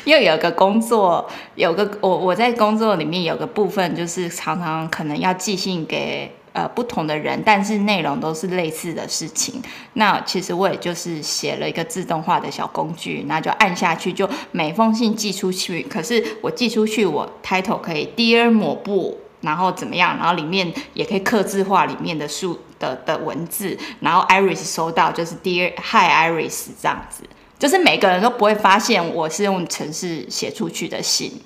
[0.04, 6.34] 因为 有一个工作，有个我我在工作里面有个部分就是常常可能要寄信给。
[6.52, 9.62] 呃，不同的人，但是内容都是类似的事情。
[9.92, 15.82] 那其实我也就是写了一个自动化的小工具，那就按下去，就每封信寄出去。
[15.84, 20.16] 可是我寄出去，我 title 可以 Dear 抹布，然后怎么样？
[20.18, 23.78] 然后里面也可以刻字化里面的数的的文字。
[24.00, 27.22] 然后 Iris 收到就是 Dear Hi Iris 这样子，
[27.60, 31.40] 就是每个人都不会发现我是用程式写出去的信。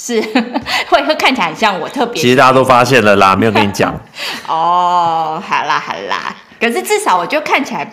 [0.00, 0.20] 是
[0.88, 3.92] 会会看起来很像我特别，其实大家都发现了啦，没有跟你讲。
[4.46, 7.90] 哦，好啦好啦，可是至少我就看起来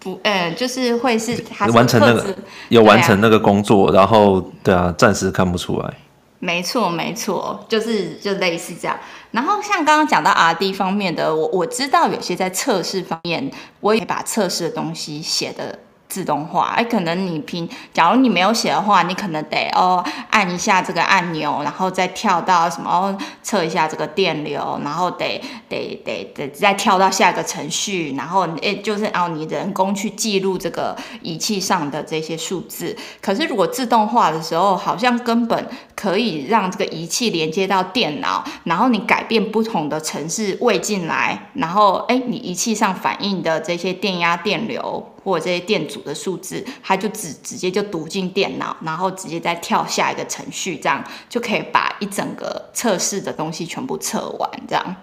[0.00, 2.36] 不，嗯，就是会是他是完成那个
[2.70, 5.94] 有完成那个工作，啊、然后对啊，暂时看不出来。
[6.40, 8.98] 没错没错，就是就类似这样。
[9.30, 15.78] 然后像刚刚讲到 R&D 方面的，我我知道有些在测试方面，我也把测试的东西写的。
[16.08, 32.96] 自动化，哎，可能你平，假如你没有写的话，你可能得哦按一下这个按钮，然后再跳到什么哦测一下这个电流，然后得得得得再跳到下一个程序，然后哎就是哦你人工去记录这个仪器上的这些数字。
[33.20, 45.10] 可是如果自动化的时候，好像根本可以让这个仪器连接到电脑，然后你改变不同的程式喂进来，然后哎你仪器上反映的这些电压、电流。
[45.24, 54.50] 或者这些电阻的数字，它就直直接就读进电脑，然后直接再跳下一个程序，这样就可以把一整个测试的东西全部测完。
[54.68, 54.96] 这样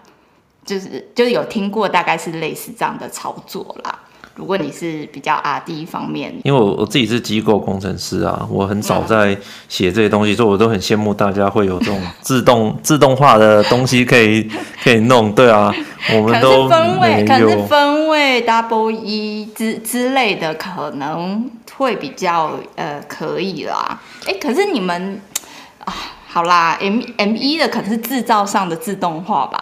[0.63, 3.99] 就是就有听过，大概是类似这样的操作啦。
[4.35, 14.49] 如果你是比较 R&D 方面，因为我我自己是机构工程师啊，我很少在写这些东西，所以我都很羡慕大家会有这种自动 自动化的东西可以
[14.83, 15.31] 可以弄。
[15.33, 15.73] 对啊，
[16.15, 23.99] 我们都分位，可是分位 double E 之之类的可能会比较呃可以啦。
[24.25, 25.21] 哎，可是你们
[25.85, 25.93] 啊，
[26.27, 29.61] 好啦，M M 一的可能是制造上的自动化吧。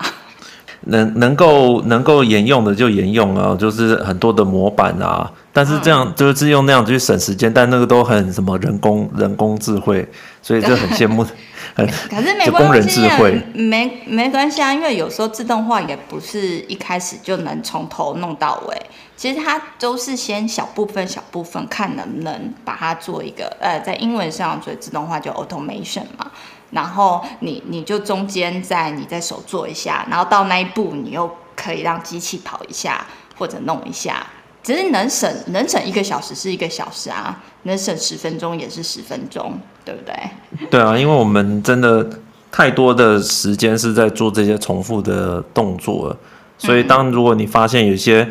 [0.89, 10.07] 能能够能够沿用的就沿用啊，就是很多的模板啊，但是这样、嗯、就是用那样去省时间，但那个都很什么人工人工智慧，
[10.41, 11.25] 所以就很羡慕。
[11.75, 18.75] 很可是没关系，工人智慧没没关系啊，因为有时候自动化也不是一开始就能从头弄到尾，
[19.15, 26.31] 其实它都是先小部分小部分看能不能把它做一个呃，在英文上所以自动化就 automation 嘛。
[26.71, 33.05] 然后你你就中间在你在手做一下，然后到那一步你又可以让机器跑一下
[33.37, 34.25] 或者弄一下，
[34.61, 40.69] 只是能省能省一个小时是一个小时啊，能省十分钟也是十分钟，对不对？
[40.69, 42.07] 对啊，因为我们真的
[42.51, 46.17] 太多的时间是在做这些重复的动作了，
[46.57, 48.27] 所以当如果你发现有些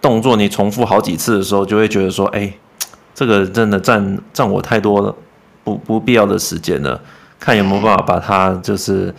[0.00, 2.52] 动作你重复好几次的时候，就会觉得说，哎，
[3.14, 5.14] 这个真的占占我太多了
[5.62, 7.00] 不不必要的时间了。
[7.42, 9.12] 看有没有办法把它，就是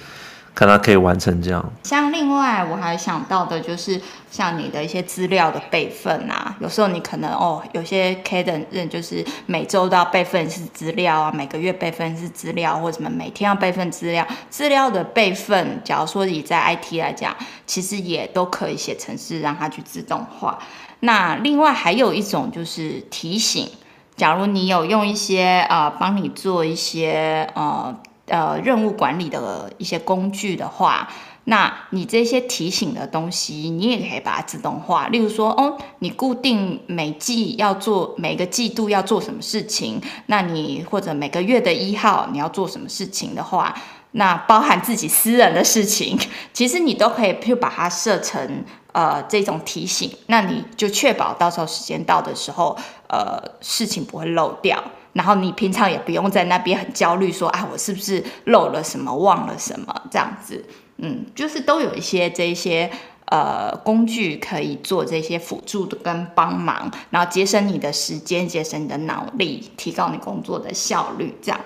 [0.55, 1.73] 看它可以完成这样。
[1.83, 3.99] 像另外我还想到的就是，
[4.31, 14.25] 像你的一些资料的备份啊，有时候你可能哦，有些 cadence 就是每周都要备份是资料啊，每个月备份是资料，或者什么每天要备份资料。
[14.49, 17.35] 资料的备份，假如说你在 IT 来讲，
[17.67, 20.57] 其实也都可以写程式让它去自动化。
[21.01, 23.69] 那另外还有一种就是提醒，
[24.15, 27.93] 假如你有用一些呃，帮你做一些呃。
[28.27, 31.09] 呃，任务管理的一些工具的话，
[31.43, 35.09] 那你这些提醒的东西，你也可以把它自动化。
[35.09, 43.75] 例如说，哦，你固定每季要做每个季度要做什么事情，那你或者每个月的一号你要做什么事情的话，
[44.11, 46.17] 那包含自己私人的事情，
[46.53, 48.63] 其实你都可以就把它设成
[48.93, 52.77] 呃这种提醒，那你就确保到时候时间到的时候，
[53.09, 54.81] 呃，事情不会漏掉。
[55.13, 60.65] 然后你平常也不用在那边很焦虑，说啊，我是不是漏了什么，忘了什么这样子？
[60.97, 62.89] 嗯，就是都有一些这些
[63.25, 71.35] 呃工具可以做这些辅助的跟帮忙，然后节省你的时间，节省你的脑力，提高你工作的效率。
[71.41, 71.61] 这样，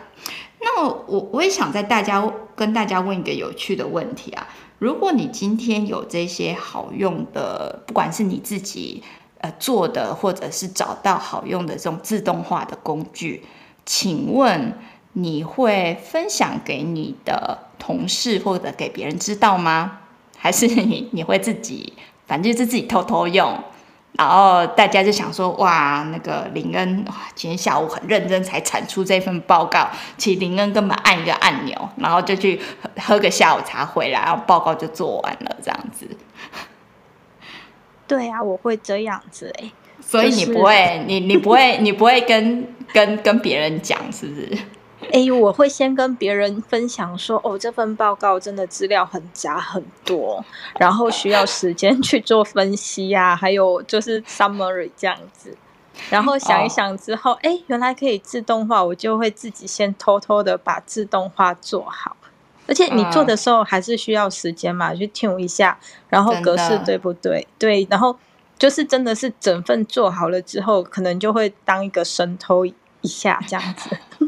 [0.62, 4.48] 那我我也想在大家跟大家问一个有趣的问题啊，
[4.80, 9.04] 如果你今天有这些好用的，不管是你自己。
[9.40, 13.46] 呃，做的或者是找到好用的这种自动化的工具，
[13.86, 14.74] 请问
[15.14, 20.00] 你会分享给你的同事或者给别人知道吗？
[20.38, 21.94] 还是你你会自己，
[22.26, 23.64] 反正就是自己偷偷用，
[24.14, 36.08] 然后大家就想说，哇，那个林恩，哇，今天下午很认真才产出这份报告，其实林恩根本按一个按钮，然后就去喝，喝个下午茶回来，然后报告就做完了，这样子。
[38.08, 44.58] 对啊，我会这样子哎，所以你不会，你你不会，你不会跟跟跟别人讲，是不是？
[45.12, 50.44] 哎，我会先跟别人分享说，哦，这份报告真的资料很杂很多，
[50.80, 55.56] 然后需要时间去做分析呀、啊，还有就是 summary 这样子，
[56.10, 62.18] 然后想一想之后，哎、哦，原来可以自动化，我就会自己先偷偷的把自动化做好。
[62.68, 65.78] 而且你做的时候还是需要时间嘛，嗯、去 tune 一下，
[66.10, 67.48] 然后格式对不对？
[67.58, 68.18] 对，然后
[68.60, 73.98] 就是真的是整份做好了之后，可能就会当一个神偷一下这样子，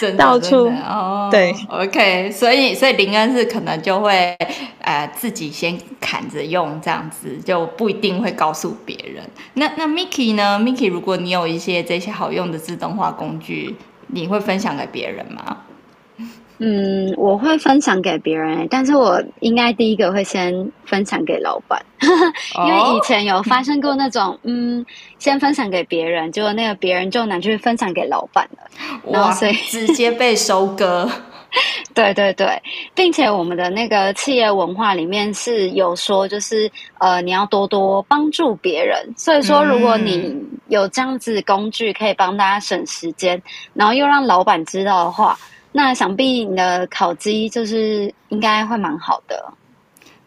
[0.00, 1.28] 真的到处哦。
[1.30, 4.36] 对，OK，所以所以林恩是可能就会
[4.80, 9.22] 呃自己先砍着用这样子，就不一定会告诉别人。
[9.54, 13.76] 那那 Mickey 呢？Mickey，如果你有一些这些好用的自动化工具，
[14.06, 15.58] 你会分享给别人吗？
[16.64, 24.86] 嗯，我会分享给别人，但是我应该第一个会先分享给老板， 因为以前有发生过那种，哦、嗯，
[25.18, 28.62] 先分享给别人，结果那个别人就拿去分享给老板了，
[29.06, 31.10] 哇然后所以 直接被收割。
[31.94, 32.46] 对对对，
[32.94, 39.12] 并且我们的那个企业文化里面是有说，就是呃，你要多多帮助别人。
[39.16, 40.34] 所以说，如果你
[40.68, 43.42] 有这样子工具可以帮大家省时间，
[43.74, 45.36] 然后又让老板知道的话。
[45.72, 49.52] 那想必你的烤鸡就是应该会蛮好的，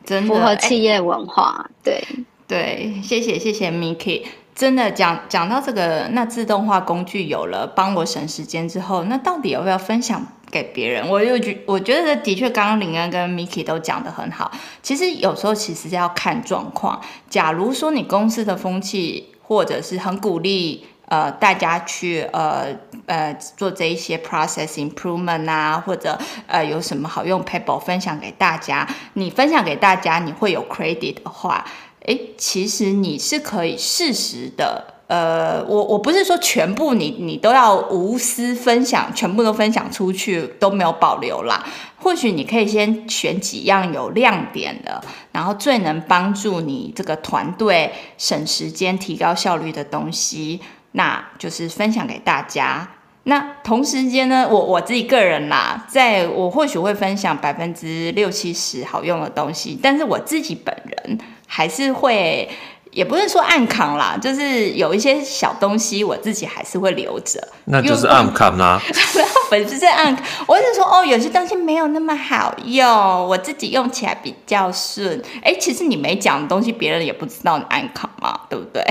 [0.03, 1.63] 真的符合企业文化。
[1.63, 2.03] 欸、对
[2.47, 4.23] 对，谢谢谢谢 Miki。
[4.55, 11.07] 真的讲讲到这个，那自动化工具有了帮我省时间之后，那到底要不要分享给别人？
[11.09, 14.51] 我又觉我觉得的确，刚刚林恩跟 Miki 都讲得很好。
[14.81, 17.01] 其实有时候其实要看状况。
[17.29, 20.85] 假如说你公司的风气或者是很鼓励。
[21.07, 22.67] 呃，大家去呃
[23.05, 31.65] 呃做这一些 process improvement 啊，或者呃有什么好用 paper 分享给大家，你分享给大家，你会有 credit 的话，
[32.05, 41.63] 诶，其实你是可以适时的呃，我我不是说全部你你都要无私分享，全部都分享出去都没有保留啦。
[41.97, 50.61] 或许你可以先选几样有亮点的，然后最能帮助你这个团队省时间、提高效率的东西，
[50.95, 52.87] 那就是分享给大家。
[53.23, 62.49] 那同时间呢，我我自己个人啦，在我或许会分享百分之六七十好用的东西，但是我自己本人还是会。
[62.91, 67.45] 也不是说暗扛啦，就是有一些小东西我自己还是会留着。
[67.65, 68.79] 那就是暗扛啦。
[69.51, 72.87] 不是暗扛，我是说哦，有些东西没有那么好用，
[73.27, 75.21] 我自己用起来比较顺。
[75.43, 78.81] 哎，其实你没讲的东西，别人也不知道你暗扛嘛，对不对？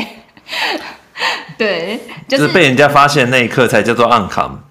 [1.58, 4.62] 对，就是、就是被人家发现那一刻才叫做暗扛。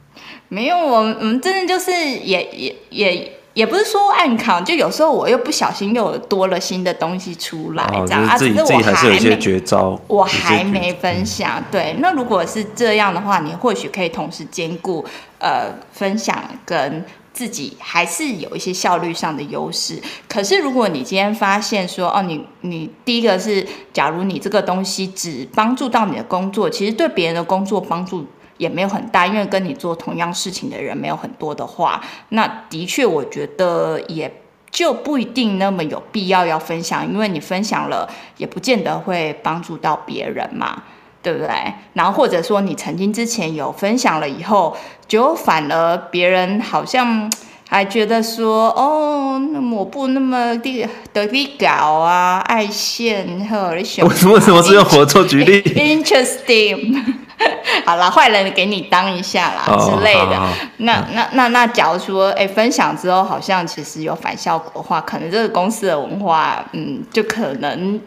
[0.49, 3.33] 没有，我们我们真的就是也也也。
[3.53, 11.63] 也不是说暗扛，就有时候我又不小心又多了新的东西出来，这样啊，只是我还是有一些绝招，我还没分享。
[11.69, 15.05] 对，那如果是这样的话，你或许可以同时兼顾
[15.37, 16.35] 呃分享
[16.65, 20.01] 跟自己还是有一些效率上的优势。
[20.29, 28.25] 可是如果你今天发现说哦，你你第一个是，假如你这个东西只帮助到你的工作，其实对别人的工作帮助。
[28.57, 34.31] 也没有很大，因为跟你做同样事情的人没有很多的话，那的确我觉得也
[34.69, 38.07] 就不一定那么有必要要分享，因为你分享了
[38.37, 40.83] 也不见得会帮助到别人嘛，
[41.23, 41.49] 对不对？
[41.93, 44.75] 然后或者说你曾经之前有分享了以后，
[45.07, 47.31] 就反而别人好像
[47.69, 54.09] 还觉得说，哦，那抹布那么的得力搞啊，爱线和你什么？
[54.33, 55.61] 为什么是用火做举例？
[56.03, 57.01] Interesting。
[57.85, 60.39] 好了，坏人给你当一下啦、oh, 之类的。
[60.77, 67.99] 那那那那，假如说，哎、欸，分享之后好像其实有反效果的话，可能这个公司的文化，嗯，就可能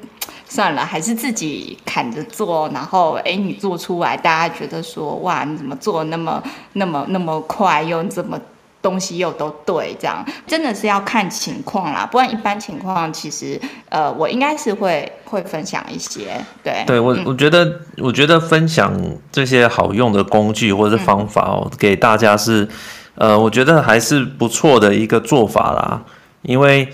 [0.56, 2.68] 算了，还是自己砍着做。
[2.72, 6.42] 然后，哎、欸，你做出来，大家觉得说，哇，你怎么做那么
[6.72, 8.40] 那么那么快，又这么。
[8.82, 18.94] 东西又都对，这样真的是要看情况啦，不然一般情况其实，呃，我应该是会会分享一些，对，对我、嗯、我觉得我觉得分享
[19.32, 22.68] 这些好用的工具或者是方法哦，嗯、给大家是，
[23.16, 26.00] 呃，我觉得还是不错的一个做法啦，
[26.42, 26.88] 因为，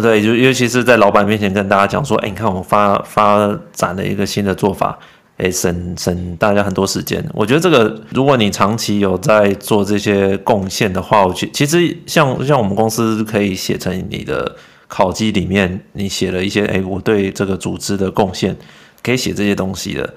[0.00, 4.98] 对，就尤其是在老板面前跟大家讲说，哎，你看我发发展了一个新的做法。
[5.38, 7.24] 诶，省省大家很多时间。
[7.32, 14.56] 我觉得这个，如果你长期有在做这些贡献的话，我觉其实像像我们公司可以写成你的
[14.88, 18.56] 考绩里面，你写了一些，诶，我对这个组织的贡献，
[19.00, 20.12] 可以写这些东西的。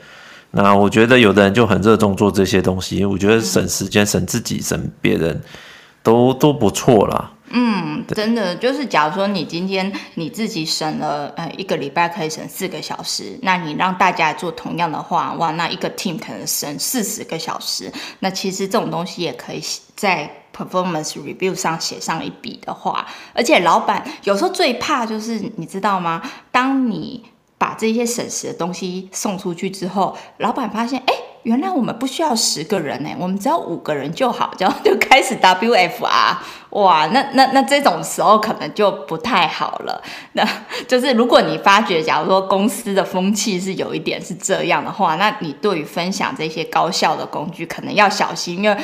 [0.50, 5.40] 那我觉得有的人就很热衷做这些东西，我觉得省时间、省自己、省别人
[6.02, 7.32] 都都不错啦。
[7.54, 19.62] 嗯，真的就是，假如说你今天你自己省了，呃，一个礼拜可以省四个小时，那你让大家做同样的话，哇，那一个 team 可能省四十个小时，那其实这种东西也可以
[19.96, 26.22] 在 performance review 上写上一笔的话，而且老板有时候最怕就是你知道吗？
[26.52, 27.24] 当你
[27.58, 31.14] 把这些省时的东西送出去之后，老板发现，哎。
[31.44, 36.36] 原来我们不需要十个人呢，我们只要五个人就好，这样就开始 WFR，
[36.70, 40.02] 哇，那那那这种时候可能就不太好了。
[40.34, 40.48] 那
[40.88, 48.78] 就是如果你发觉，假如说公司的风气是有一点是这样的话，那你对于分享这些高效的工具，可能要小心，因为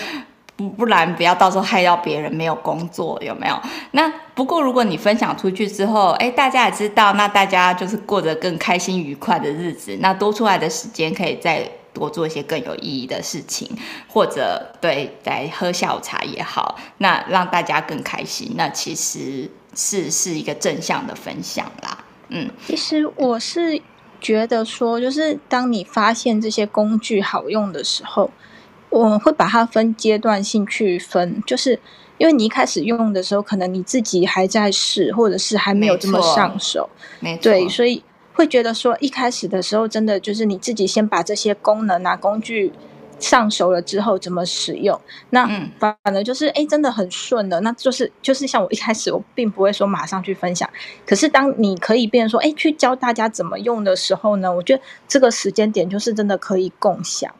[0.56, 3.62] 不不然不要到时候害到别人没有工作，有没有？
[3.92, 11.70] 那不过如果你分享出去之后，哎，大家也知道，那大家就是过得更开心愉快的日子，那多出来的时间可以再。
[11.98, 13.68] 多做一些更有意义的事情，
[14.08, 22.06] 或者对来喝下午茶也好，那让大家更开心，那其实是是一个正向的分享啦。
[22.30, 23.82] 嗯，其实我是
[24.22, 28.30] 觉得说，就是当你发现这些工具好用的时候，
[28.90, 31.80] 我会把它分阶段性去分，就是
[32.20, 36.90] 因为你一开始用的时候，可能你自己还在试，或者是还没有这么上手，
[37.20, 38.04] 没错，对，所以。
[38.38, 42.72] 会觉得说，一开始的时候，真的就是你自己先把这些功能啊、工具
[43.20, 47.60] 上手了之后，怎么使用，那反而就是哎，真的很顺的。
[47.62, 50.70] 那就是就是像我一开始，我并不会说马上去分享，
[51.04, 57.34] 可是当你可以变成说，哎，去教大家怎么用的时候呢，我觉得这个时间点就是真的可以共享。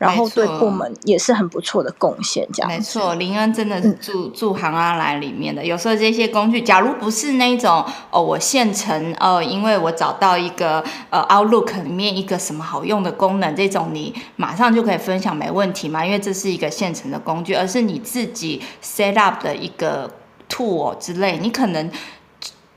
[0.00, 3.14] 然后对部门也是很不错的贡献，这样没错。
[3.16, 20.10] 林恩真的是住住行阿来里面的，有时候这些工具，假如不是那种哦，我现成哦，因为我找到一个呃 Outlook 里面一个什么好用的功能，这种你马上就可以分享，没问题嘛，因为这是一个现成的工具，而是你自己 set up 的一个
[20.48, 21.90] tool 之类，你可能。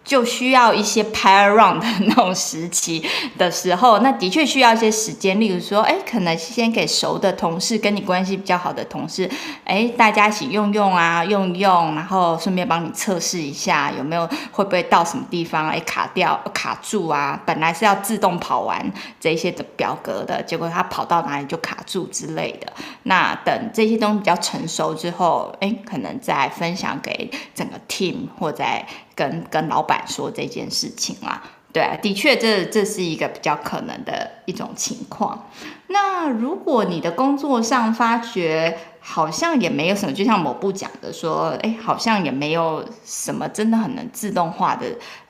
[0.04, 3.04] 就需要一些 pair round 的那种时期
[3.38, 5.39] 的时候，那的确需要一些时间。
[5.39, 9.30] 例如说，哎，可能先给熟的同事，跟你关系比较好的同事，
[9.64, 17.39] 哎，大家一起用用啊，用用，然后顺便帮你测试一下有没有会不会到什么地方哎卡掉卡住啊？
[17.45, 22.72] 本来是要自动跑完这些的表格的，结果它跑到哪里就卡住之类的。
[23.04, 28.64] 那等这些东西比较成熟之后，哎，可能再分享给整个 team 或者
[29.16, 31.41] 跟跟老板说这件事情啦，
[31.72, 35.49] 对，的确这这是一个比较可能的一种情况。
[35.88, 44.88] 那如果你的工作上发觉好像也没有什么，就像某部讲的说，哎，好像也没有什么真的很能自动化的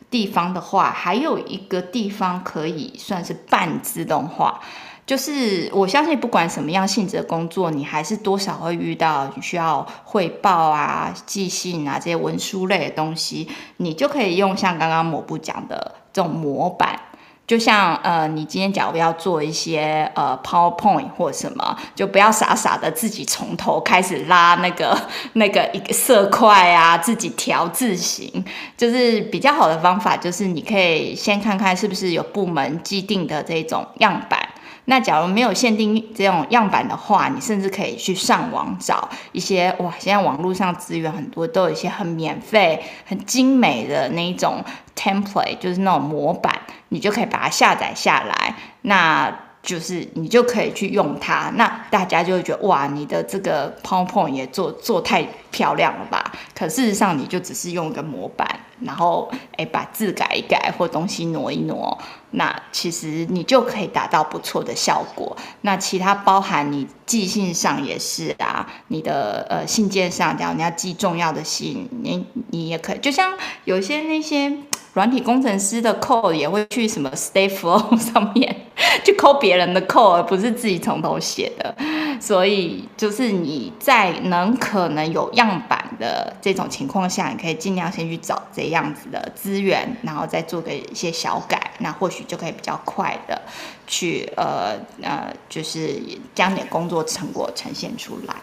[0.10, 4.62] 地方的话，还有一个地方可以算是半自动化。
[5.06, 16.98] 就是我相信，不管什么样性质的工作，你还是多少会遇到你需要汇报啊、寄信啊这些文书类的东西，你就可以用像刚刚某部讲的这种模板，
[17.46, 24.98] 就像呃，你今天假如要做一些呃 PowerPoint 或什么，就不要傻傻的自己从头开始拉那个
[25.34, 28.46] 那个一个色块啊，自己调字型，
[28.78, 34.40] 就是比较好的方法，就是你可以先看看是不是有部门既定的这种样板。
[34.86, 44.64] 那假如没有限定这种样板的话，你甚至可以去上网找一些哇，现在网络上资源很多，都有一些很免费、很精美的那一种
[44.96, 46.54] template，就是那种模板，
[46.90, 48.56] 你就可以把它下载下来。
[48.82, 56.34] 那就是你就可以去用它，那大家就会觉得哇，你的这个 PowerPoint 也做做太漂亮了吧？
[56.54, 58.46] 可事实上，你就只是用一个模板，
[58.86, 61.98] 然后哎把字改一改或东西挪一挪，
[62.32, 65.36] 那其实你就可以达到不错的效果。
[65.62, 73.34] 那其他包含你寄信上也是啊，你的呃信件上，假如你要寄重要的信，你你也可以，就像
[73.66, 74.58] 有些那些。
[74.94, 78.68] 软体工程师的 code 也会去什么 StayFlow 上面
[79.04, 81.76] 去抠别人的 code，而不是自己从头写的。
[82.20, 93.42] 所以就是你在能可能有样板的这种情况下，你可以尽量先去找这样子的资源，然后再做个一些小改，那或许就可以比较快的
[93.88, 96.00] 去呃呃，就是
[96.36, 98.36] 将你的工作成果呈现出来。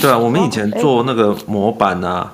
[0.00, 2.32] 对啊，我们以前做那个模板啊，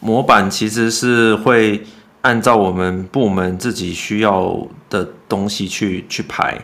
[0.00, 1.82] 模板其实是会。
[2.22, 4.56] 按照我们部门自己需要
[4.88, 6.56] 的东西去去排，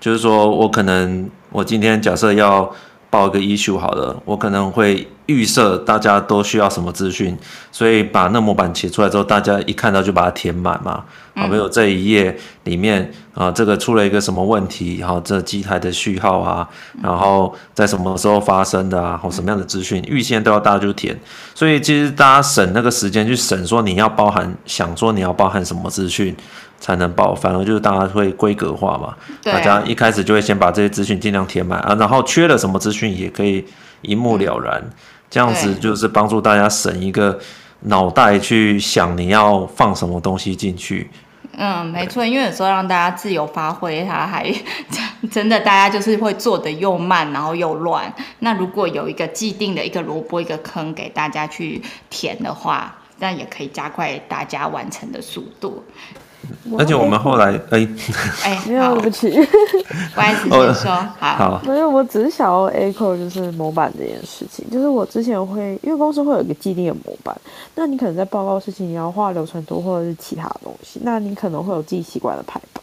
[0.00, 2.74] 就是说我可能我今天假设要
[3.12, 7.36] 报一个 issue 好了，我可能会预设大家都需要什么资讯，
[7.70, 11.04] 所以把那模板写出来之后，大家一看到就把它填满嘛。
[11.34, 12.34] 好，比如这一页
[12.64, 16.66] 里面啊，这个出了一个什么问题，然后这机台的序号啊，
[17.02, 21.18] 然后在什么时候发生的啊，或什么样的资讯，预先都要大家就填。
[21.54, 26.34] 所以其实大家省那个时间去省，说你要包含，想说你要包含什么资讯
[26.82, 29.14] 才能报，反而就是大家会规格化嘛。
[29.44, 33.64] 大家一开始就会先把这些资讯尽量填满啊，然后缺了什么资讯也可以
[34.00, 34.82] 一目了然，
[35.30, 37.38] 这样子就是帮助大家省一个
[37.82, 41.08] 脑袋去想你要放什么东西进去。
[41.54, 44.52] 嗯，没错，因为有时候让大家自由发挥，他还
[45.30, 48.12] 真的大家就是会做的又慢，然后又乱。
[48.40, 51.80] 那如果有一个既定的一个萝卜一个坑给大家去
[52.10, 55.84] 填的话，那也可以加快大家完成的速度。
[56.78, 57.88] 而且我们后来，哎，
[58.44, 59.30] 哎， 没有，对不起，
[60.14, 61.60] 不好意思，先说好。
[61.64, 67.36] 没有，我只是想要 echo 就是模板这件事情，就是我之前会，因为公司会有一个既定的模板，
[67.74, 72.82] 那你可能在报告事情，你要画流程图或者是其他的东西，那你可能会有自己习惯的排版。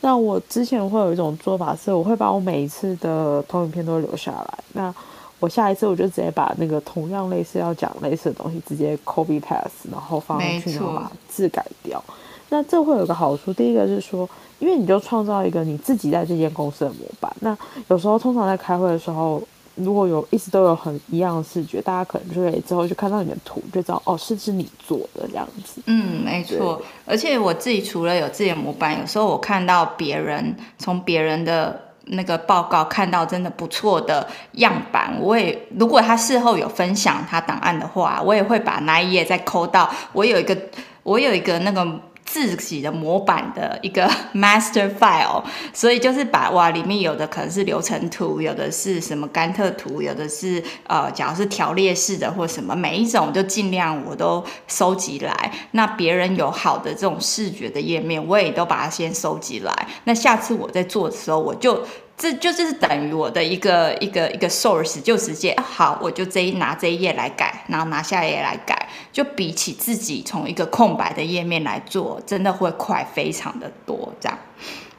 [0.00, 4.94] 那我之前会有一种做法是，我会把我每一次的投影片都留下来，那
[5.40, 12.02] 我下一次我就直接把那个同样类似要讲类似的东西直接 copy paste，然后放上去，然后把字改掉。
[12.48, 14.28] 那这会有一个好处，第一个是说，
[14.60, 17.30] 因为你就创造一个你自己在这间公司的模板。
[17.40, 17.56] 那
[17.88, 19.42] 有时候通常在开会的时候，
[19.74, 25.82] 如果有一直都有很一样的视觉，大家可能就会之后就看到你的图，就知道哦，是是你做的这样子。
[25.86, 26.80] 嗯，没错。
[27.04, 40.56] 而且我自己除了有自己的模板，有时候我看到别人从别人的那个报告看到真的不错的样板，我也如果他事后有分享他档案的话，我也会把那一页再抠到我有一个
[41.02, 41.84] 我有一个那个。
[42.26, 55.52] 自己的模板的一个 master file，所以就是把哇，里面有的可能是流程图，有的是什么甘特图，有的是呃，假如是条列式的或什么，每一种就尽量我都收集来。
[55.70, 59.88] 那别人有好的这种视觉的页面，我也都把它先收集来。
[60.04, 61.82] 那下次我在做的时候，我就。
[62.16, 74.12] 这就是等于我的一个一个一个 source，就直接好，我就这一拿这一页来改，然后拿下一页来改，就比起自己从一个空白的页面来做，真的会快非常的多。
[74.18, 74.38] 这样，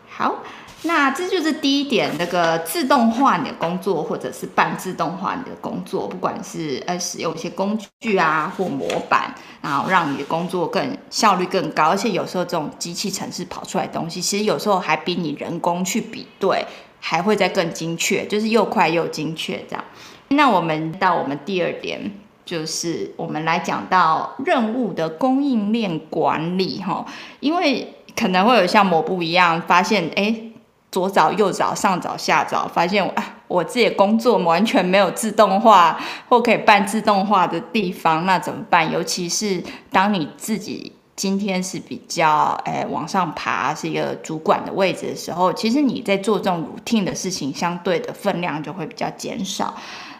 [0.09, 0.36] 好。
[0.84, 16.63] 那这就是第一点，那个自动化你的工作，或者是半自动化你的工作，不管是呃使用一些工具啊或模板，然后让你的工作更效率更高，而且有时候这种机器程式跑出来的东西，其实有时候还比你人工去比对
[17.00, 19.84] 还会再更精确，就是又快又精确这样。
[20.30, 22.12] 那我们到我们第二点，
[22.45, 27.06] 就是我们来讲到任务的供应链管理哈，
[27.39, 30.43] 因为可能会有像抹布一样发现哎。
[30.89, 33.14] 左找右找，上找下找，发现我
[33.50, 38.89] 我自己的工作完全没有自动化或可以半自动化的地方，那怎么办？
[38.89, 49.76] 尤其是当你自己今天是比较诶、往上爬，是一个主管的位置的时候，其实你在做这种 routine 的事情，相对的分量就会比较减少。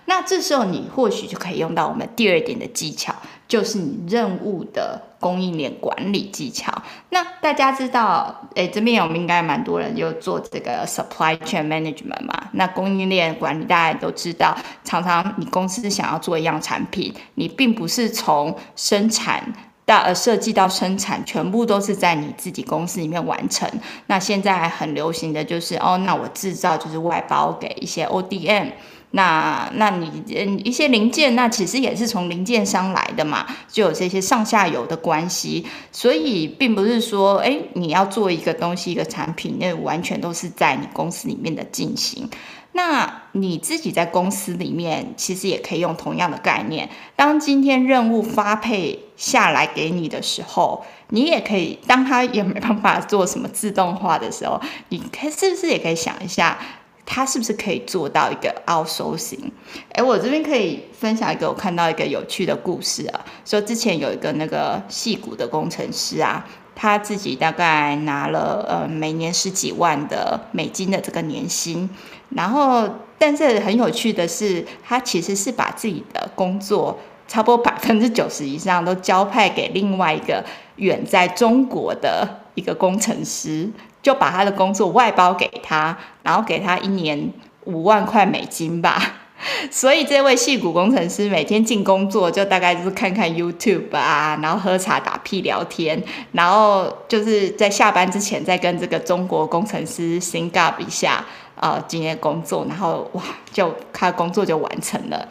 [0.06, 3.14] 那这时候你或许就可以用到我们第二点的技巧，
[3.48, 6.74] 就是你任务的供应链管理技巧。
[7.10, 12.50] 那大家知道，诶，这边我们应该蛮多人就做这个 supply chain management 嘛。
[12.54, 19.54] 那供应链管理大家都知道，常常你公司想要做一样产品，你并不是从生产
[19.88, 23.68] 到呃设计到生产，全部都是在你自己公司里面完成。
[24.08, 28.74] 那现在很流行的就是，哦，那我制造就是外包给一些 ODM。
[29.12, 42.30] 那，那你嗯一些零件，那其实也是从零件商来的嘛，就有这些上下游的关系，所以并不是说，哎，你要做一个东西一个产品，那完全都是在你公司里面的进行。
[42.78, 46.88] 那你自己在公司里面，其实也可以用同样的概念。
[47.16, 55.02] 当今天任务发配下来给你的时候，你也可以，当他也没办法做什么自动化的时候，你
[55.36, 56.60] 是不是也可以想一下？
[57.04, 59.52] 他是不是可以做到一个奥数型
[59.94, 71.90] 哎，我这边可以分享一个我看到一个有趣的故事啊，说之前有一个那个戏骨的工程师啊，他自己大概拿了呃每年十几万的美金的这个年薪，
[72.30, 80.44] 然后但是很有趣的是，他其实是把自己的工作差不多百分之九十以上都交派给另外一个
[80.78, 83.70] 远在中国的一个工程师。
[84.04, 87.30] 就把他的工作外包给他，然后给他一年
[87.66, 89.16] 五万块美金吧。
[89.70, 96.02] 所以这位戏骨工程师每天进工作就大概就是看看 YouTube 啊，然后喝茶打屁聊天，
[96.32, 101.26] 然后就是在下班之前再跟这个中国工程师 sync up 一下、
[101.60, 105.28] 呃，今天工作，然后哇，就他工作就完成了。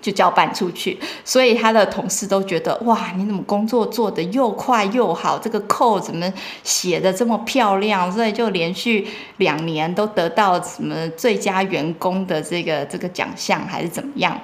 [0.00, 5.38] 就交办出去，所以他的同事都觉得哇，你怎么工作做得又快又好？
[5.38, 6.28] 这个 code 怎么
[6.64, 8.10] 写得这么漂亮？
[8.10, 14.36] 所以就连续两年都得到什么最佳员工的这个这个奖项，还是怎么样？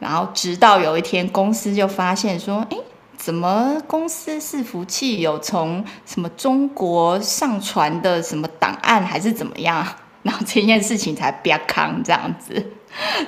[0.00, 2.76] 然后直到有一天，公司就发现说，诶，
[3.16, 9.86] 怎么公司伺服器有从什么中国上传的什么档案，还是怎么样？
[10.26, 12.62] 然后这件事情才别康这样子。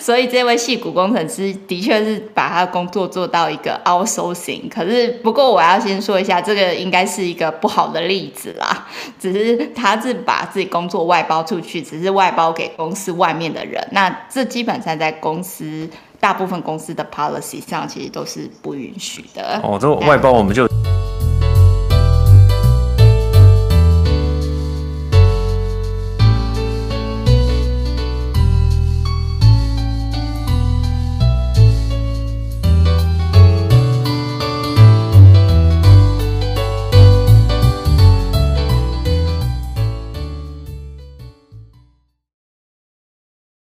[0.01, 8.87] 所以这位戏骨工程师的确是把他的工作做到一个 outsourcing，可是不过我要先说一下，这个应该是一个不好的例子啦。
[9.21, 13.87] 只是他是把自己工作外包出去，只是外包给公司外面的人。
[13.93, 15.87] 那这基本上在公司
[16.19, 19.61] 大部分公司的 policy 上其实都是不允许的。
[19.63, 20.67] 哦，这外包我们就。